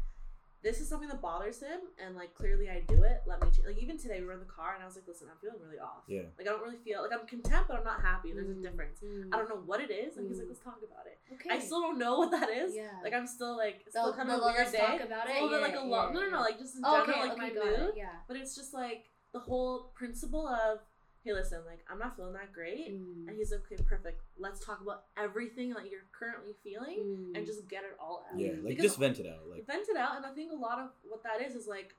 [0.62, 3.24] this is something that bothers him, and like clearly I do it.
[3.26, 3.66] Let me change.
[3.66, 5.58] Like even today we were in the car, and I was like, listen, I'm feeling
[5.66, 6.04] really off.
[6.08, 6.30] Yeah.
[6.38, 8.30] Like I don't really feel like I'm content, but I'm not happy.
[8.30, 8.60] And there's Mm.
[8.60, 9.00] a difference.
[9.02, 9.34] Mm.
[9.34, 10.50] I don't know what it is, and he's like, Mm.
[10.54, 11.18] let's talk about it.
[11.34, 11.50] Okay.
[11.50, 12.76] I still don't know what that is.
[12.76, 12.92] Yeah.
[13.04, 14.86] Like I'm still like it's still The- kind the of a weird let's day.
[14.86, 15.32] talk about it?
[15.32, 16.14] a little bit like Yeah, a lot.
[16.14, 16.42] yeah, no, no, no.
[16.42, 17.90] Like just in okay, general, like okay, my got mood.
[17.90, 17.94] it.
[17.98, 18.16] Yeah.
[18.28, 20.80] But it's just like the whole principle of
[21.24, 23.28] hey, listen, like I'm not feeling that great, Mm.
[23.28, 24.22] and he's like, okay, perfect.
[24.40, 27.38] Let's talk about everything that you're currently feeling Mm.
[27.38, 28.40] and just get it all out.
[28.40, 29.48] Yeah, like Because just vent it out.
[29.48, 31.94] Like vent it out and i think a lot of what that is is like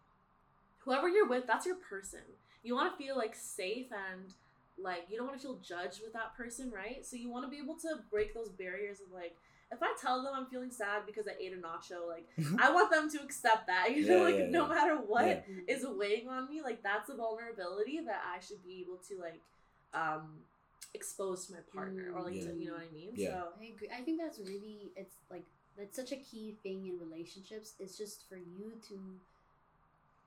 [0.80, 2.20] whoever you're with that's your person
[2.64, 4.34] you want to feel like safe and
[4.82, 7.50] like you don't want to feel judged with that person right so you want to
[7.50, 9.36] be able to break those barriers of like
[9.72, 12.26] if i tell them i'm feeling sad because i ate a nacho like
[12.60, 14.74] i want them to accept that you know Yeah, like yeah, no yeah.
[14.74, 15.74] matter what Yeah.
[15.74, 19.40] is weighing on me like that's a vulnerability that i should be able to like
[19.94, 20.38] um
[20.94, 22.50] expose to my partner or like Yeah.
[22.50, 23.28] to, you know what i mean Yeah.
[23.30, 23.88] so I agree.
[23.98, 25.44] I think that's really it's like
[25.78, 27.72] that's such a key thing in relationships.
[27.80, 28.98] It's just for you to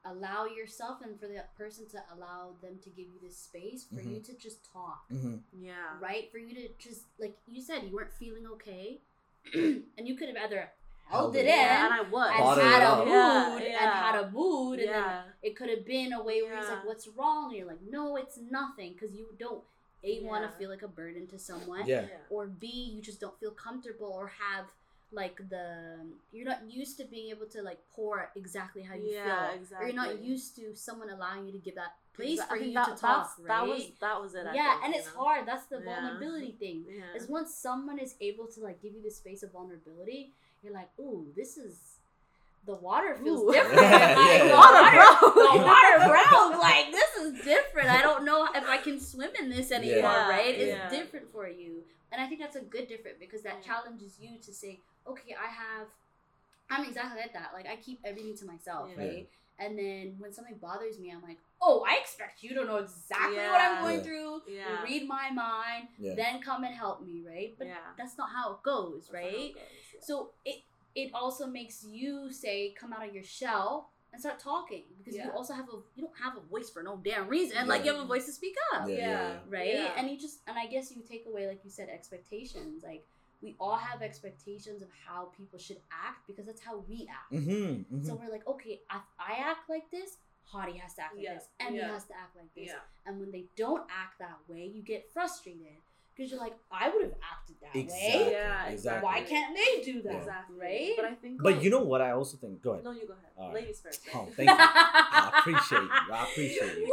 [0.05, 4.01] allow yourself and for the person to allow them to give you this space for
[4.01, 5.39] you to just talk, mhm.
[5.51, 6.31] yeah right?
[6.31, 9.01] For you to just like you said, you weren't feeling okay,
[9.97, 10.69] and you could have either
[11.07, 12.99] held Held it it in yeah and i was and Bottled had it a up.
[13.05, 16.41] mood Yeah, and had a mood, and then yeah it could have been a way
[16.41, 16.75] where he's Yeah.
[16.75, 19.63] like, "What's wrong?" And you're like, "No, it's nothing," because you don't
[20.03, 22.07] a wanna feel like a burden to someone, Yeah.
[22.29, 22.65] or b
[22.95, 24.65] you just don't feel comfortable or have
[25.11, 25.99] like the
[26.31, 29.85] you're not used to being able to like pour exactly how you Yeah, feel, or
[29.85, 32.67] you're not used to someone allowing you to give that place Exa- for I think
[32.69, 33.47] you that, to talk, right?
[33.47, 34.45] That was that was it.
[34.47, 35.23] I yeah, think, and it's know?
[35.23, 35.47] hard.
[35.47, 36.01] That's the Yeah.
[36.01, 36.85] vulnerability thing.
[36.87, 37.15] Yeah.
[37.19, 40.89] Is once someone is able to like give you the space of vulnerability, you're like,
[40.99, 41.77] ooh, this is
[42.65, 43.51] the water feels Ooh.
[43.53, 43.79] different.
[43.79, 44.55] Yeah, like, yeah, the yeah.
[44.57, 46.59] water, Water the water brown.
[46.59, 47.89] Like this is different.
[47.89, 49.97] I don't know if I can swim in this anymore.
[50.01, 50.55] Yeah, right?
[50.55, 50.89] It's yeah.
[50.89, 53.73] different for you, and I think that's a good different because that Yeah.
[53.73, 55.87] challenges you to say, okay, I have.
[56.67, 57.51] I'm exactly like that.
[57.53, 59.03] Like I keep everything to myself, Yeah.
[59.05, 59.29] right?
[59.59, 63.37] And then when something bothers me, I'm like, oh, I expect you to know exactly
[63.37, 64.03] what I'm going Yeah.
[64.03, 64.41] through.
[64.47, 64.83] Yeah.
[64.83, 66.15] Read my mind, Yeah.
[66.15, 67.55] then come and help me, right?
[67.57, 67.77] But Yeah.
[67.97, 69.53] that's not how it goes, That's not how it right?
[69.55, 69.99] goes, yeah.
[70.01, 70.63] So it
[70.95, 75.29] it also makes you say, come out of your shell and start talking because you
[75.31, 77.67] also have a you don't have a voice for no damn reason.
[77.67, 79.39] Like you have a voice to speak up, Yeah, yeah, yeah.
[79.49, 79.73] right?
[79.73, 79.93] Yeah.
[79.97, 82.81] And you just and I guess you take away, like you said, expectations.
[82.83, 83.05] Like
[83.45, 85.77] we all have expectations of how people should
[86.07, 87.31] act because that's how we act.
[87.31, 91.23] Mm-hmm, So we're like, okay, if I act like this, Hadi has to act like
[91.25, 91.91] Yeah, this, Emmy yeah.
[91.93, 92.67] has to act like this.
[92.73, 92.79] Yeah.
[93.05, 95.77] And when they don't act that way, you get frustrated
[96.15, 98.23] because you're like, I would have acted that Exactly.
[98.25, 98.31] way.
[98.31, 99.05] Yeah, exactly.
[99.05, 100.11] Why can't they do that?
[100.13, 100.19] Yeah.
[100.19, 100.57] Exactly.
[100.59, 100.93] Right?
[100.95, 101.41] But I think.
[101.43, 102.01] But like- you know what?
[102.01, 102.61] I also think.
[102.63, 102.83] Go ahead.
[102.83, 103.31] No, you go ahead.
[103.37, 103.55] All right.
[103.61, 104.01] Ladies first.
[104.13, 104.55] Oh, thank you.
[104.57, 106.13] I appreciate you.
[106.13, 106.85] I appreciate you.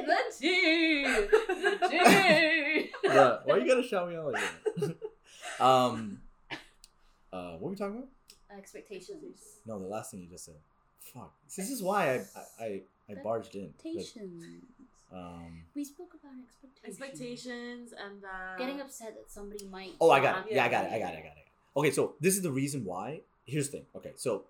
[0.06, 2.59] the tea, the tea.
[3.14, 4.42] Yeah, why you gotta shout me out like
[4.78, 4.96] that?
[5.64, 6.20] um,
[7.32, 8.08] uh, what were we talking about?
[8.58, 9.40] Expectations.
[9.66, 10.56] No, the last thing you just said.
[10.98, 11.32] Fuck.
[11.56, 12.14] This is why I
[12.60, 13.66] I I, I barged in.
[13.84, 14.44] Expectations.
[15.12, 15.62] um.
[15.74, 16.32] We spoke about
[16.84, 17.00] expectations.
[17.00, 19.92] Expectations and uh, Getting upset that somebody might.
[20.00, 20.52] Oh, I got it.
[20.52, 20.92] Yeah, Yeah, I got it.
[20.92, 21.18] I got it.
[21.18, 21.46] I got it.
[21.76, 23.20] Okay, so this is the reason why.
[23.46, 23.86] Here's the thing.
[23.96, 24.44] Okay, so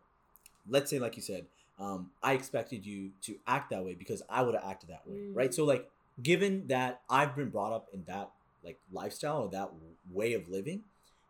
[0.68, 1.46] let's say, like you said,
[1.78, 5.16] um, I expected you to act that way because I would have acted that way,
[5.16, 5.36] Mm.
[5.36, 5.52] right?
[5.54, 5.88] So, like,
[6.22, 8.30] given that I've been brought up in that
[8.64, 9.70] like lifestyle or that
[10.10, 10.82] way of living,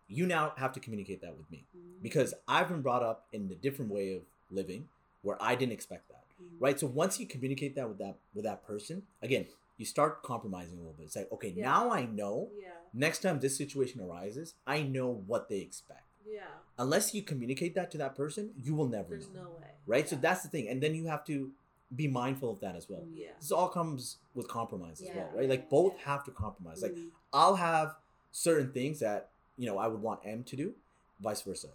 [0.09, 2.03] you now have to communicate that with me Mm.
[2.03, 4.89] because I've been brought up in a different way of living
[5.22, 6.57] where I didn't expect that, Mm.
[6.59, 6.78] right?
[6.81, 10.81] So once you communicate that with that with that person, again, you start compromising a
[10.81, 11.05] little bit.
[11.07, 11.64] It's like, okay, Yeah.
[11.64, 12.72] now I know Yeah.
[12.93, 16.05] next time this situation arises, I know what they expect.
[16.26, 16.47] Yeah.
[16.78, 19.45] Unless you communicate that to that person, you will never There's know.
[19.45, 19.74] no way.
[19.87, 20.09] Right?
[20.09, 20.68] So that's the thing.
[20.68, 21.53] And then you have to
[21.95, 23.05] be mindful of that as well.
[23.12, 23.28] Yeah.
[23.41, 25.49] This all comes with compromise as well, right?
[25.49, 26.05] Like both Yeah.
[26.05, 26.82] have to compromise.
[26.82, 27.11] Like Mm.
[27.32, 27.97] I'll have
[28.30, 30.74] certain things that, you know, I would want M to do,
[31.20, 31.68] vice versa.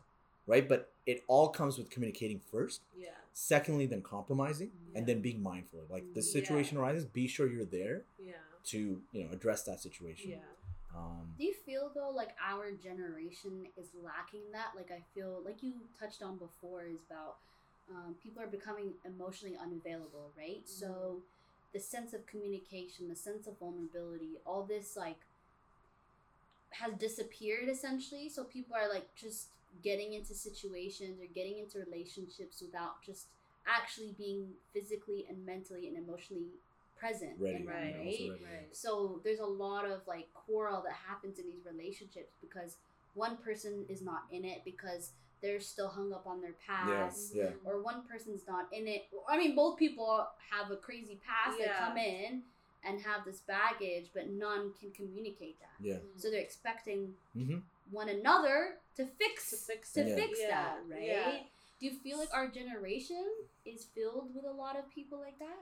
[0.47, 0.67] Right?
[0.69, 2.81] But it all comes with communicating first.
[2.95, 3.09] Yeah.
[3.33, 5.81] Secondly, then compromising and then being mindful.
[5.81, 6.31] of Like the Yeah.
[6.37, 8.33] situation arises, be sure you're there Yeah.
[8.65, 10.31] to, you know, address that situation.
[10.31, 10.43] Yeah.
[10.95, 14.71] Um Do you feel though like our generation is lacking that?
[14.77, 17.37] Like I feel like you touched on before is about
[17.89, 20.61] um, people are becoming emotionally unavailable, right?
[20.65, 21.17] So
[21.73, 25.17] the sense of communication, the sense of vulnerability, all this like
[26.71, 28.29] has disappeared essentially.
[28.29, 29.47] So people are like just
[29.83, 33.27] getting into situations or getting into relationships without just
[33.67, 36.47] actually being physically and mentally and emotionally
[36.97, 38.05] present Ready, in them, right, right?
[38.05, 38.31] ready.
[38.31, 38.75] Right.
[38.75, 42.77] So there's a lot of like quarrel that happens in these relationships because
[43.15, 45.11] one person is not in it because
[45.45, 47.35] they're still hung up on their past.
[47.35, 47.49] yeah.
[47.63, 49.05] Or one person's not in it.
[49.29, 52.41] I mean, both people have a crazy past that come in
[52.83, 55.85] and have this baggage, but none can communicate that.
[55.85, 55.97] Yeah.
[56.17, 57.57] So they're expecting Mm-hmm.
[57.91, 60.01] one another to fix To fix to.
[60.07, 60.15] Yeah.
[60.15, 61.03] fix Yeah, that, right?
[61.07, 61.31] yeah.
[61.79, 63.23] Do you feel like our generation
[63.65, 65.59] is filled with a lot of people like that?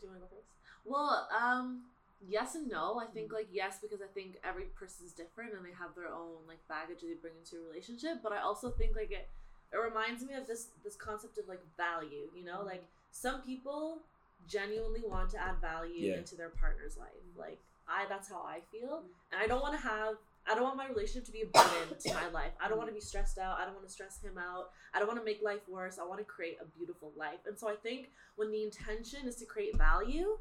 [0.00, 0.48] Do you want to go first?
[0.84, 1.82] Well, um,
[2.26, 2.98] yes and no.
[2.98, 3.12] I Mm.
[3.12, 6.66] think like yes because I think every person's different and they have their own like
[6.68, 8.22] baggage they bring into a relationship.
[8.22, 9.28] But I also think like it
[9.72, 12.30] it reminds me of this this concept of like value.
[12.34, 14.00] You know, like some people
[14.46, 16.16] genuinely want to add value Yeah.
[16.18, 17.22] into their partner's life.
[17.36, 19.08] Like I, that's how I feel, Mm.
[19.32, 20.16] and I don't want to have.
[20.46, 22.52] I don't want my relationship to be a burden to my life.
[22.58, 23.58] I don't want to be stressed out.
[23.58, 24.70] I don't want to stress him out.
[24.94, 25.98] I don't want to make life worse.
[25.98, 27.40] I want to create a beautiful life.
[27.46, 30.38] And so I think when the intention is to create value,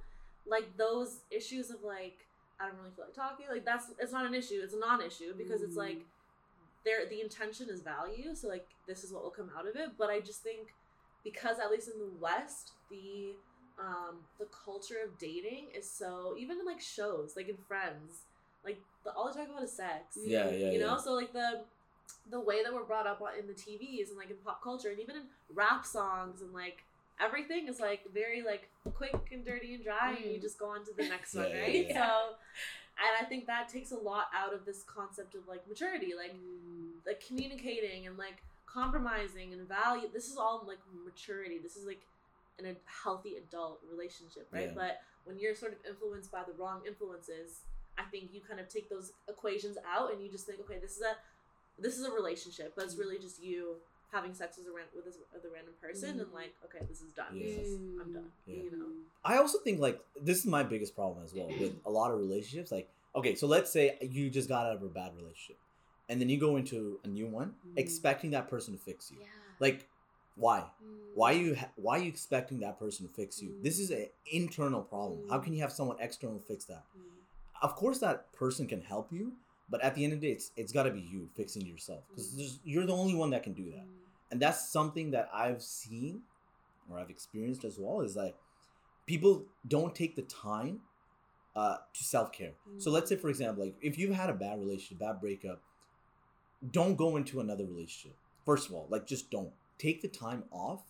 [0.49, 2.27] like those issues of like
[2.59, 4.61] I don't really feel like talking, like that's it's not an issue.
[4.63, 6.05] It's a non-issue because it's like
[6.85, 8.33] there the intention is value.
[8.35, 9.91] So like this is what will come out of it.
[9.97, 10.75] But I just think
[11.23, 13.35] because at least in the West, the
[13.79, 18.23] um the culture of dating is so even in like shows, like in Friends,
[18.65, 20.97] like the, all they talk about is sex Yeah, yeah, you know yeah.
[20.97, 21.65] so like the
[22.29, 24.89] the way that we're brought up on- in the tvs and like in pop culture
[24.89, 25.23] and even in
[25.53, 26.83] rap songs and like
[27.19, 30.41] everything is like very like quick and dirty and dry and you Mm.
[30.41, 31.93] just go on to the next one Yeah, yeah, right yeah.
[32.07, 32.13] so
[32.99, 36.33] and i think that takes a lot out of this concept of like maturity like
[36.35, 36.91] Mm.
[37.05, 42.01] like communicating and like compromising and value this is all like maturity this is like
[42.59, 44.73] in a healthy adult relationship right Yeah.
[44.75, 47.61] but when you're sort of influenced by the wrong influences
[47.97, 50.95] i think you kind of take those equations out and you just think okay this
[50.97, 51.15] is a
[51.81, 53.75] this is a relationship but it's really just you
[54.11, 56.33] having sex with a, ran- with a, with a random person and Mm.
[56.33, 57.45] like okay this is done Yeah.
[57.57, 58.63] This is- i'm done Yeah.
[58.63, 58.85] you know
[59.23, 62.17] I also think like this is my biggest problem as well with a lot of
[62.19, 62.71] relationships.
[62.71, 65.57] Like, okay, so let's say you just got out of a bad relationship,
[66.07, 67.73] and then you go into a new one, Mm.
[67.77, 69.17] expecting that person to fix you.
[69.19, 69.27] Yeah.
[69.59, 69.85] Like,
[70.35, 70.59] why?
[70.81, 70.95] Mm.
[71.15, 73.49] Why you ha- why are you expecting that person to fix you?
[73.49, 73.63] Mm.
[73.63, 75.27] This is an internal problem.
[75.29, 75.43] How Mm.
[75.43, 76.85] can you have someone external fix that?
[76.97, 77.01] Mm.
[77.61, 79.33] Of course, that person can help you,
[79.69, 82.03] but at the end of the day, it's it's got to be you fixing yourself
[82.09, 84.31] because you're the only one that can do that Mm.
[84.31, 86.21] and that's something that I've seen
[86.89, 88.35] or I've experienced as well is like
[89.05, 90.81] people don't take the time
[91.55, 92.53] uh, to self care.
[92.77, 92.93] So Mm.
[92.93, 95.61] let's say, for example, like if you've had a bad relationship, bad breakup,
[96.71, 98.15] don't go into another relationship.
[98.45, 100.81] First of all, like just don't take the time off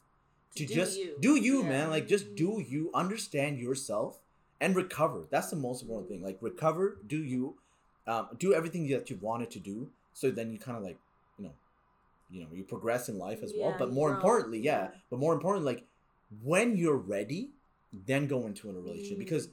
[0.55, 1.15] to, do just you.
[1.19, 1.69] do you, Yeah.
[1.69, 1.89] man.
[1.89, 4.21] Like just do you, understand yourself,
[4.59, 5.25] and recover.
[5.29, 6.21] That's the most important thing.
[6.23, 7.57] Like recover, do you,
[8.07, 9.89] um, do everything that you've wanted to do.
[10.13, 10.97] So then you kind of like,
[11.37, 11.53] you know,
[12.29, 13.75] you know, you progress in life as well.
[13.77, 14.89] But more importantly, yeah, Yeah.
[15.09, 15.85] But more importantly, like
[16.43, 17.51] when you're ready,
[17.93, 19.19] then go into a relationship Mm.
[19.19, 19.49] because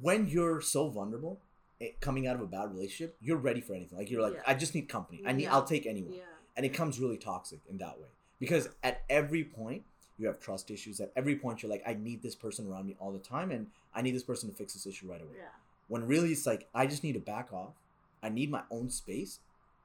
[0.00, 1.40] when you're so vulnerable.
[1.80, 3.98] It, coming out of a bad relationship, you're ready for anything.
[3.98, 4.42] Like you're like, Yeah.
[4.46, 5.20] I just need company.
[5.26, 5.44] I need.
[5.44, 5.52] Yeah.
[5.54, 6.22] I'll take anyone yeah
[6.56, 8.08] and it comes really toxic in that way
[8.38, 9.82] because at every point
[10.18, 12.94] you have trust issues at every point you're like i need this person around me
[13.00, 15.44] all the time and i need this person to fix this issue right away yeah
[15.88, 17.74] when really it's like i just need to back off
[18.22, 19.40] i need my own space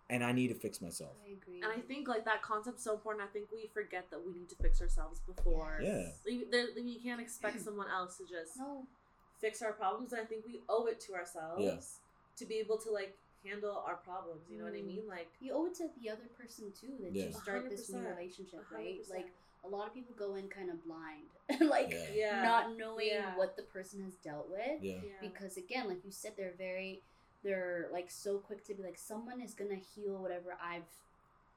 [0.09, 1.61] and i need to fix myself I agree.
[1.61, 3.23] And I think like that concept's so important.
[3.27, 5.79] I think we forget that we need to fix ourselves before.
[5.83, 6.07] Yeah.
[6.25, 8.85] Like, there, like, you can't expect someone else to just no.
[9.41, 10.13] fix our problems.
[10.13, 11.99] And I think we owe it to ourselves
[12.37, 14.43] to be able to like handle our problems.
[14.49, 14.87] You know what I Mm.
[14.87, 15.07] mean?
[15.09, 17.25] Like, You owe it to the other person too that Yeah.
[17.25, 18.85] you start this new relationship, right?
[18.87, 19.17] hundred percent.
[19.25, 19.33] Like
[19.67, 21.27] a lot of people go in kind of blind,
[21.69, 22.05] like Yeah.
[22.13, 23.35] yeah, not knowing Yeah.
[23.35, 24.81] what the person has dealt with.
[24.81, 25.11] yeah yeah.
[25.21, 27.01] Because again, like you said, they're very,
[27.43, 30.83] they're like so quick to be like, someone is gonna heal whatever I've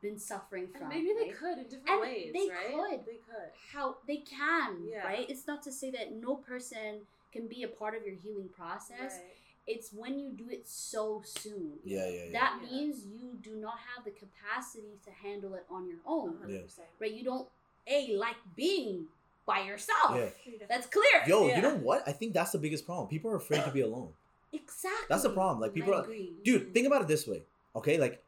[0.03, 0.83] been suffering from.
[0.83, 1.37] and maybe they right?
[1.39, 2.75] could in different And ways, they right?
[2.75, 3.01] could.
[3.07, 3.51] They could.
[3.73, 5.05] how they can, Yeah.
[5.07, 5.29] right?
[5.29, 7.03] It's not to say that no person
[7.33, 9.13] can be a part of your healing process.
[9.19, 9.37] Right.
[9.67, 11.79] It's when you do it so soon.
[11.85, 12.71] yeah yeah yeah That Yeah.
[12.71, 16.81] means you do not have the capacity to handle it on your own, 100%.
[16.99, 17.13] right?
[17.13, 17.49] You don't
[17.91, 19.07] a like being
[19.47, 20.15] by yourself.
[20.15, 20.29] Yeah.
[20.69, 21.23] That's clear.
[21.27, 21.57] yo Yeah.
[21.57, 24.11] you know what i think that's the biggest problem people are afraid to be alone
[24.53, 25.07] exactly.
[25.09, 26.73] That's the problem, like, people are- dude mm-hmm.
[26.73, 27.43] think about it this way
[27.75, 28.23] okay like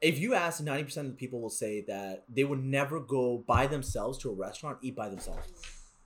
[0.00, 3.66] if you ask 90% of the people will say that they would never go by
[3.66, 5.48] themselves to a restaurant eat by themselves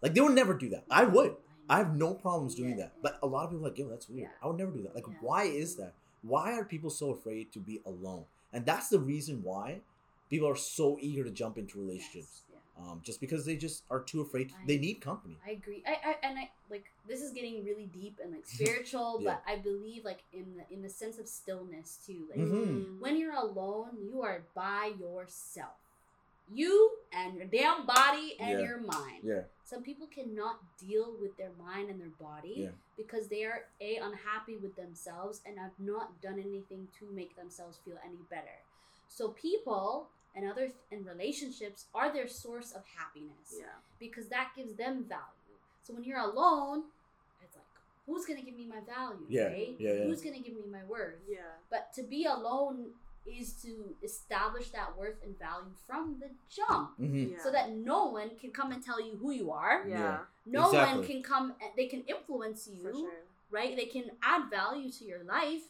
[0.01, 1.37] like they would never do that i would
[1.69, 2.85] I have no problems doing Yeah.
[2.85, 2.93] that.
[3.03, 4.31] But a lot of people are like, yo, that's weird.
[4.43, 4.95] I would never do that.
[4.95, 5.95] Like, why is that?
[6.23, 8.25] Why are people so afraid to be alone?
[8.53, 9.81] And that's the reason why
[10.29, 12.43] people are so eager to jump into relationships.
[12.79, 14.51] Um, just because they just are too afraid.
[14.59, 15.37] I- they need company.
[15.47, 15.83] I agree.
[15.87, 19.37] I, I and I like this is getting really deep and like spiritual, Yeah.
[19.45, 22.27] but I believe like in the in the sense of stillness too.
[22.31, 22.99] Like Mhm.
[22.99, 25.75] when you're alone, you are by yourself.
[26.53, 28.67] you and your damn body and Yeah.
[28.67, 29.23] your mind.
[29.23, 29.45] Yeah.
[29.65, 32.71] Some people cannot deal with their mind and their body Yeah.
[32.97, 37.79] because they are a unhappy with themselves and have not done anything to make themselves
[37.85, 38.59] feel any better.
[39.09, 43.67] So people and other th- and relationships are their source of happiness Yeah.
[43.99, 45.57] because that gives them value.
[45.83, 46.85] So when you're alone,
[47.43, 47.65] it's like
[48.07, 49.77] who's gonna give me my value, Yeah, right?
[49.79, 50.05] yeah, yeah.
[50.05, 51.21] Who's gonna give me my worth?
[51.29, 51.41] Yeah.
[51.71, 52.91] But to be alone
[53.25, 57.43] is to establish that worth and value from the jump hmm Yeah.
[57.43, 59.85] so that no one can come and tell you who you are.
[59.87, 60.21] Yeah.
[60.47, 63.11] No one can come they can influence you, sure.
[63.51, 63.77] right?
[63.77, 65.63] They can add value to your life,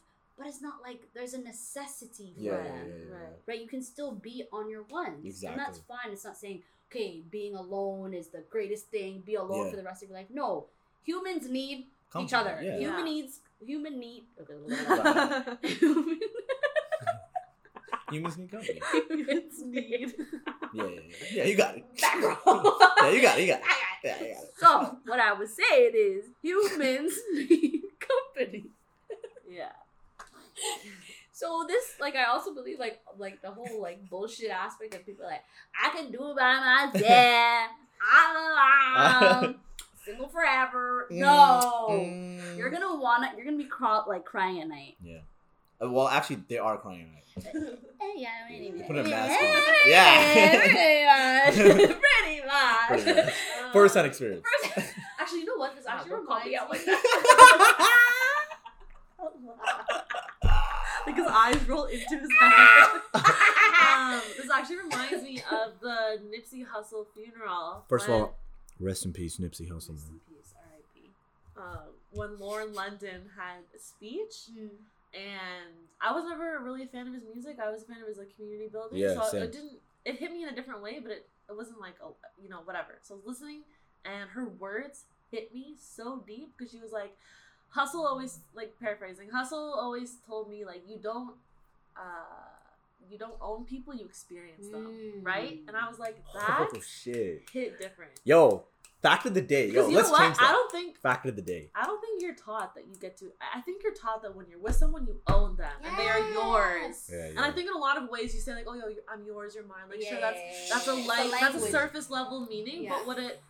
[0.43, 2.87] but it's not like there's a necessity for Yeah, yeah, them.
[2.89, 3.33] yeah, yeah, Right.
[3.47, 3.61] Right?
[3.61, 5.43] You can still be on your ones.
[5.45, 6.11] And that's fine.
[6.13, 9.71] It's not saying, okay, being alone is the greatest thing, be alone Yeah.
[9.71, 10.27] for the rest of your life.
[10.31, 10.67] No.
[11.05, 11.87] Humans need
[12.21, 12.59] each other.
[12.63, 12.79] yeah.
[12.79, 13.13] Human Yeah.
[13.13, 15.59] needs human need okay, Right.
[15.63, 16.19] human
[18.11, 18.81] Humans need company.
[19.09, 20.15] humans need
[20.75, 21.27] Yeah, yeah, yeah.
[21.33, 21.85] Yeah, you got it.
[22.01, 22.39] background.
[22.45, 23.43] Yeah, you got it.
[23.43, 23.65] You got it.
[23.65, 24.21] I got it.
[24.21, 24.55] Yeah, you got it.
[24.59, 28.65] So what I was saying is humans need company.
[30.85, 30.91] Yeah.
[31.35, 35.25] So this, like, I also believe, like, like the whole like bullshit aspect of people
[35.25, 35.41] like
[35.83, 37.03] I can do it by myself.
[38.15, 39.57] I'm
[40.05, 41.09] single forever.
[41.11, 42.57] No, Mm.
[42.59, 44.97] you're gonna wanna, you're gonna be craw- like crying at night.
[45.03, 45.19] Yeah.
[45.83, 47.19] Uh, Well, actually, they are crying at night.
[48.01, 48.85] Hey, yeah, anyway.
[48.87, 49.89] Put a mask Yeah, on.
[49.89, 51.51] Yeah.
[51.51, 51.99] pretty much.
[52.01, 52.89] pretty much.
[53.05, 53.35] Pretty much.
[53.65, 54.45] Um, First hand experience.
[54.75, 55.75] First- Actually, you know what?
[55.75, 56.95] This actually don't call reminds me out like me.
[61.07, 62.89] Like his eyes roll into his head.
[63.15, 67.85] um, this actually reminds me of the Nipsey Hussle funeral.
[67.89, 68.39] First of all,
[68.81, 69.91] rest in peace, Nipsey Hussle.
[69.95, 71.11] Rest in peace, R.I.P.
[71.57, 74.71] um, when Lauren London had a speech, Mm.
[75.15, 77.59] and I was never really a fan of his music.
[77.65, 78.99] I was a fan of his like community building.
[78.99, 79.43] Yeah, so same.
[79.43, 79.79] it didn't.
[80.05, 82.61] It hit me in a different way, but it, it wasn't like oh you know
[82.65, 82.99] whatever.
[83.03, 83.63] So I was listening,
[84.05, 87.17] and her words hit me so deep because she was like,
[87.77, 89.29] "Hussle always like paraphrasing.
[89.31, 91.35] Hussle always told me like you don't,
[91.97, 92.01] uh,
[93.11, 95.25] you don't own people, you experience them, Mm.
[95.27, 97.49] right?" And I was like, that Oh shit.
[97.53, 98.13] hit different.
[98.25, 98.65] Yo,
[99.03, 99.67] fact of the day.
[99.69, 100.21] Yo, you let's know what?
[100.21, 100.49] change that.
[100.51, 101.71] I don't think Fact of the day.
[101.75, 103.33] I don't think you're taught that you get to.
[103.41, 106.09] I I think you're taught that when you're with someone, you own them and they
[106.09, 107.09] are yours.
[107.09, 107.11] Yes.
[107.13, 109.25] Yeah, And I think in a lot of ways, you say like, "Oh, yo, I'm
[109.25, 112.85] yours, you're mine." Like, sure, that's that's a It's light, that's a surface level meaning.
[112.85, 112.91] Yeah.
[112.95, 113.41] But what it,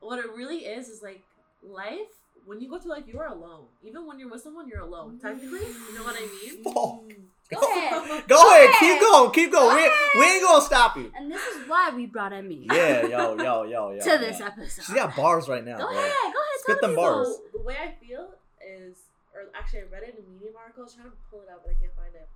[0.00, 1.22] what it really is, is like
[1.62, 2.12] life.
[2.46, 3.66] When you go through life, you are alone.
[3.82, 5.18] Even when you're with someone, you're alone.
[5.20, 6.64] Technically, you know what I mean?
[6.64, 6.74] Fuck.
[6.74, 7.16] Mm.
[7.50, 8.28] Go ahead.
[8.28, 9.74] Go ahead, keep going, keep going.
[9.76, 11.10] We, Go we ain't gonna stop you.
[11.16, 13.98] And this is why we brought Emmy Yeah, yo, yo, yo, yo.
[14.00, 14.46] to this yo.
[14.46, 14.84] episode.
[14.84, 15.78] She's got bars right now.
[15.78, 15.98] Go bro.
[15.98, 16.60] ahead, go ahead.
[16.60, 17.26] Spit tell them bars.
[17.26, 17.32] so.
[17.32, 18.28] So the way I feel
[18.62, 18.98] is,
[19.34, 20.82] or actually, I read it in a Medium article.
[20.82, 22.28] I was trying to pull it out, but I can't find it.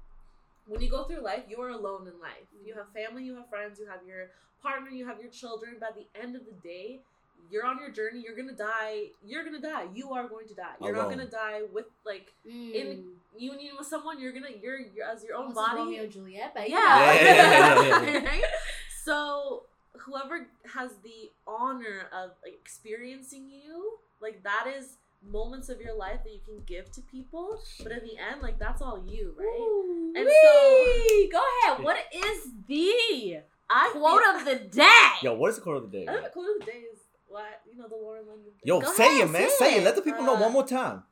[0.66, 2.48] When you go through life, you are alone in life.
[2.64, 4.30] You have family, you have friends, you have your
[4.62, 5.76] partner, you have your children.
[5.78, 7.02] By the end of the day,
[7.50, 8.22] you're on your journey.
[8.24, 9.10] You're gonna die.
[9.24, 9.86] You're gonna die.
[9.94, 10.74] You are going to die.
[10.80, 13.04] You're not gonna die with like Mm.
[13.38, 14.20] union with someone.
[14.20, 15.78] You're gonna you're, you're as your own Almost body.
[15.80, 16.78] Romeo and Juliet, but Yeah.
[16.78, 18.24] Yeah, yeah, yeah, yeah, yeah.
[18.28, 18.44] Right?
[19.04, 19.64] So
[19.98, 24.96] whoever has the honor of like, experiencing you, like that is
[25.30, 27.60] moments of your life that you can give to people.
[27.82, 29.46] But in the end, like that's all you, right?
[29.60, 31.28] Ooh, And wee.
[31.30, 31.84] go ahead.
[31.84, 35.06] What is the I quote feel- of the day?
[35.22, 36.06] Yo, what is the quote of the day?
[36.08, 36.98] I think the quote of the day is
[37.34, 38.44] what you know the Lauren London.
[38.52, 38.62] thing.
[38.64, 39.50] Yo, Go say ahead, it, man.
[39.50, 39.80] say Say it.
[39.82, 39.84] it.
[39.84, 41.02] Let the people know Uh, one more time.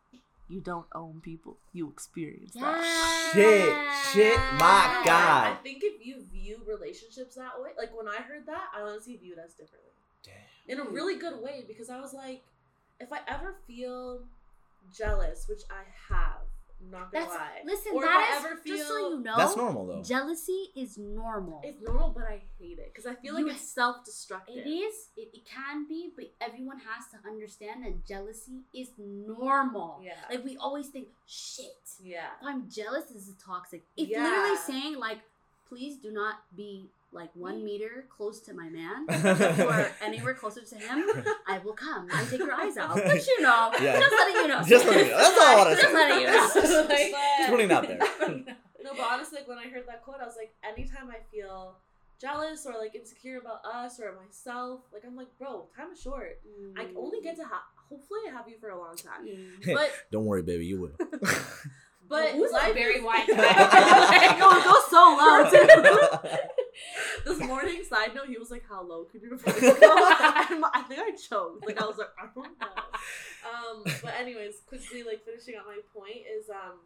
[0.48, 3.30] you don't own people, you experience that.
[3.32, 3.72] Shit,
[4.12, 5.46] shit, my God.
[5.52, 9.16] I think if you view relationships that way, like when I heard that, I honestly
[9.16, 9.90] viewed it as differently.
[10.22, 10.78] Damn.
[10.80, 12.42] In a really good way because I was like,
[13.00, 14.20] if I ever feel
[14.96, 15.82] jealous, which I
[16.14, 16.51] have, I'm
[16.91, 17.61] not gonna That's lie.
[17.64, 17.93] listen.
[17.95, 19.35] Or if That I is ever just so you know.
[19.37, 20.03] That's normal though.
[20.03, 21.61] Jealousy is normal.
[21.64, 24.57] It's normal, but I hate it because I feel like You- it's self-destructive.
[24.57, 25.09] It is.
[25.16, 30.01] It, it can be, but everyone has to understand that jealousy is normal.
[30.03, 30.12] Yeah.
[30.30, 31.76] Like we always think, shit.
[32.03, 32.26] yeah.
[32.41, 33.83] If I'm jealous, this is toxic.
[33.97, 34.22] It's Yeah.
[34.24, 35.18] literally saying like,
[35.68, 39.06] please do not be like one meter close to my man
[39.66, 41.04] or anywhere closer to him.
[41.46, 42.94] I will come and take your eyes out.
[42.96, 44.00] But you know, Yeah.
[44.00, 44.62] just letting you know.
[44.64, 45.18] Just letting you know.
[45.18, 45.92] That's all I wanna Just say.
[45.94, 46.50] letting you know.
[46.54, 48.56] Just Like- Just putting it out there.
[48.84, 51.76] No, but honestly, like when I heard that quote, I was like, anytime I feel
[52.20, 56.40] jealous or like insecure about us or myself, like I'm like, bro, time is short.
[56.76, 57.62] I only get to have.
[57.88, 59.24] Hopefully, I have you for a long time.
[59.28, 59.72] Mm.
[59.74, 60.96] But Don't worry, baby, you will.
[62.08, 63.28] but Who's life very is- wide?
[63.28, 66.36] no, it goes so low too.
[67.24, 70.62] this morning, side note, he was like, "How low could your voice go?" I'm-
[70.92, 71.66] think I choked.
[71.66, 72.66] Like I was like, I don't know.
[73.48, 76.78] Um, but anyways, quickly, like finishing up my point is, um,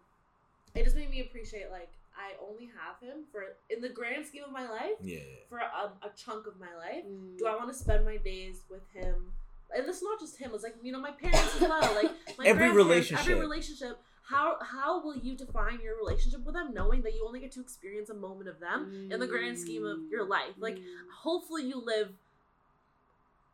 [0.75, 4.45] it just made me appreciate like I only have him for in the grand scheme
[4.45, 5.19] of my life Yeah.
[5.49, 7.05] for a, a chunk of my life.
[7.07, 7.39] Mm.
[7.39, 9.33] Do I want to spend my days with him?
[9.77, 10.53] And it's not just him.
[10.55, 11.95] It's like you know my parents as well.
[11.95, 13.27] Like my Every relationship.
[13.29, 13.99] Every relationship.
[14.29, 17.61] How how will you define your relationship with them, knowing that you only get to
[17.61, 20.55] experience a moment of them in the grand scheme of your life?
[20.59, 20.85] Like Mm.
[21.23, 22.11] hopefully you live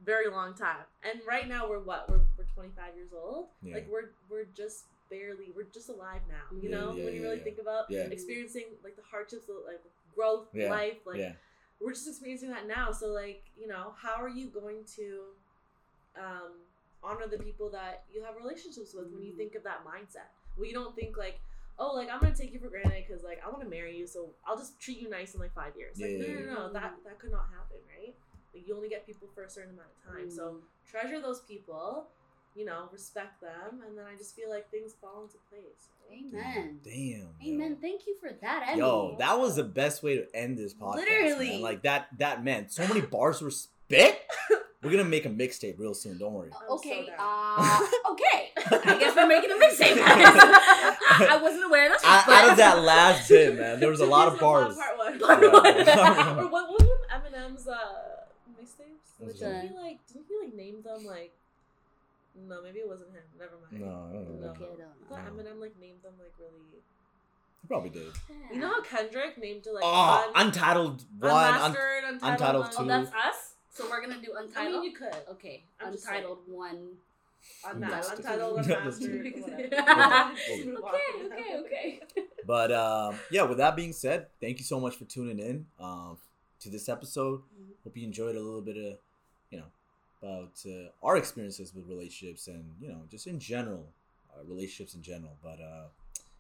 [0.03, 0.85] very long time.
[1.03, 2.09] And right now we're what?
[2.09, 3.51] We're we're 25 years old.
[3.63, 3.75] Yeah.
[3.75, 6.57] Like we're we're just barely we're just alive now.
[6.61, 9.83] You Yeah, know, yeah, when you really think about experiencing like the hardships of like
[10.15, 11.21] growth, life, like
[11.81, 12.93] we're just experiencing that now.
[12.93, 15.35] So like, you know, how are you going to
[16.17, 16.53] um
[17.03, 19.37] honor the people that you have relationships with when you Mm.
[19.37, 20.31] think of that mindset?
[20.57, 21.41] Well, you don't think like
[21.79, 24.07] oh, like I'm gonna take you for granted because like I want to marry you,
[24.07, 25.99] so I'll just treat you nice in like five years.
[26.01, 28.15] Like Yeah, no, no, no, no, that that could not happen, right?
[28.55, 30.31] Like you only get people for a certain amount of time.
[30.31, 30.91] So mm.
[30.91, 32.07] treasure those people,
[32.55, 35.89] you know, respect them, and then I just feel like things fall into place.
[36.13, 36.79] Amen.
[36.85, 37.29] Damn.
[37.47, 37.71] Amen.
[37.71, 37.77] Yo.
[37.81, 38.65] Thank you for that.
[38.67, 38.79] Ending.
[38.79, 40.97] Yo, that was the best way to end this podcast.
[40.97, 41.51] Literally.
[41.53, 41.63] man.
[41.63, 42.09] like that.
[42.19, 44.21] That meant so many bars were spit.
[44.83, 46.19] We're gonna make a mixtape real soon.
[46.19, 46.51] Don't worry.
[46.53, 47.07] I'm okay.
[47.07, 47.79] so uh,
[48.11, 48.51] okay.
[48.57, 49.97] I guess we're making a mixtape.
[50.03, 52.03] I, I wasn't aware of this.
[52.05, 54.65] I, but- out of that last bit, man, there was a lot of Here's one
[54.65, 54.77] bars.
[54.77, 55.19] Part one.
[55.21, 56.39] Part one.
[56.41, 57.77] or what, what was one of Eminem's uh,
[58.61, 59.21] mixtapes?
[59.27, 59.99] Which Didn't he like?
[60.09, 61.33] Didn't he like name them like?
[62.49, 63.23] No, maybe it wasn't him.
[63.39, 63.85] Never mind.
[63.85, 64.47] No, I don't know.
[64.47, 64.51] No.
[64.53, 65.43] Okay, I I don't thought No.
[65.43, 66.59] Eminem like named them like really.
[67.63, 68.07] You probably did.
[68.07, 68.53] know.
[68.53, 71.31] You know how Kendrick named it like Oh, un- Untitled one.
[71.31, 72.73] Un- unmastered, untitled, Untitled one?
[72.75, 72.89] Oh, two.
[72.89, 73.52] that's us.
[73.73, 74.83] So we're gonna do I untitled.
[74.83, 75.15] mean, you could.
[75.31, 76.89] okay, I'm untitled one.
[77.65, 78.19] Untitled, Unmastered.
[78.19, 79.27] untitled, Unmastered.
[79.27, 79.67] unmastered, whatever.
[79.67, 80.95] okay, Just move on.
[81.33, 82.01] okay, okay.
[82.47, 86.19] But um, yeah, with that being said, thank you so much for tuning in um,
[86.61, 87.41] to this episode.
[87.41, 87.73] Mhm.
[87.85, 88.99] Hope you enjoyed a little bit of,
[89.51, 89.65] you know,
[90.23, 93.87] about uh, our experiences with relationships and you know just in general,
[94.33, 95.33] uh, relationships in general.
[95.43, 95.87] But uh,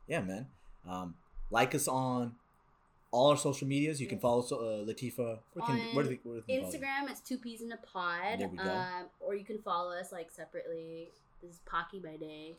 [0.07, 0.47] yeah, man,
[0.89, 1.15] um,
[1.51, 2.35] like us on
[3.13, 4.01] all our social medias.
[4.01, 5.39] You can follow uh, Latifa.
[5.53, 6.73] Where can, where do they, where do they follow?
[6.73, 8.41] Instagram, it's two peas in a pod.
[8.41, 8.65] There we go.
[8.65, 11.11] Um, or you can follow us like separately.
[11.41, 12.57] This is Pocky by day.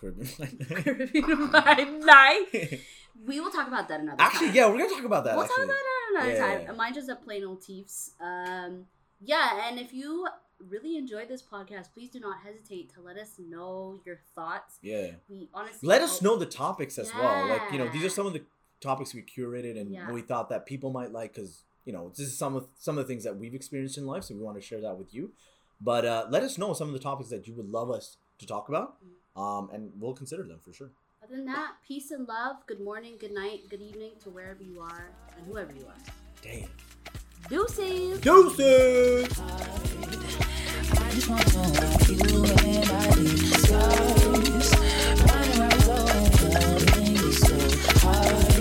[0.00, 0.58] Caribana.
[0.68, 2.80] Caribana by night.
[3.26, 4.48] We will talk about that another actually, time.
[4.48, 5.36] Actually, yeah, we're gonna talk about that.
[5.36, 5.56] we'll actually.
[5.56, 6.60] talk about that another Yeah, time.
[6.60, 6.76] yeah, yeah.
[6.76, 8.10] Mine just a plain old Teefs.
[8.20, 8.84] Um,
[9.24, 10.26] yeah, and if you
[10.68, 14.78] really enjoyed this podcast, please do not hesitate to let us know your thoughts.
[14.82, 15.12] yeah.
[15.30, 18.26] We honestly let us know the topics as well like you know these are some
[18.26, 18.42] of the
[18.80, 20.10] topics we curated and yeah.
[20.10, 23.04] we thought that people might like because you know this is some of some of
[23.04, 25.32] the things that we've experienced in life so we want to share that with you.
[25.80, 28.46] But uh, let us know some of the topics that you would love us to
[28.46, 29.40] talk about mm.
[29.40, 30.90] um, and we'll consider them for sure.
[31.22, 34.80] Other than that peace and love good morning good night good evening to wherever you
[34.80, 35.96] are and whoever you are.
[36.42, 36.68] Damn.
[37.48, 38.20] Deuces!
[38.20, 39.40] Deuces!
[40.98, 44.74] I just want to like you and I need stars
[45.26, 45.80] Running around
[47.32, 47.56] so
[48.00, 48.55] hard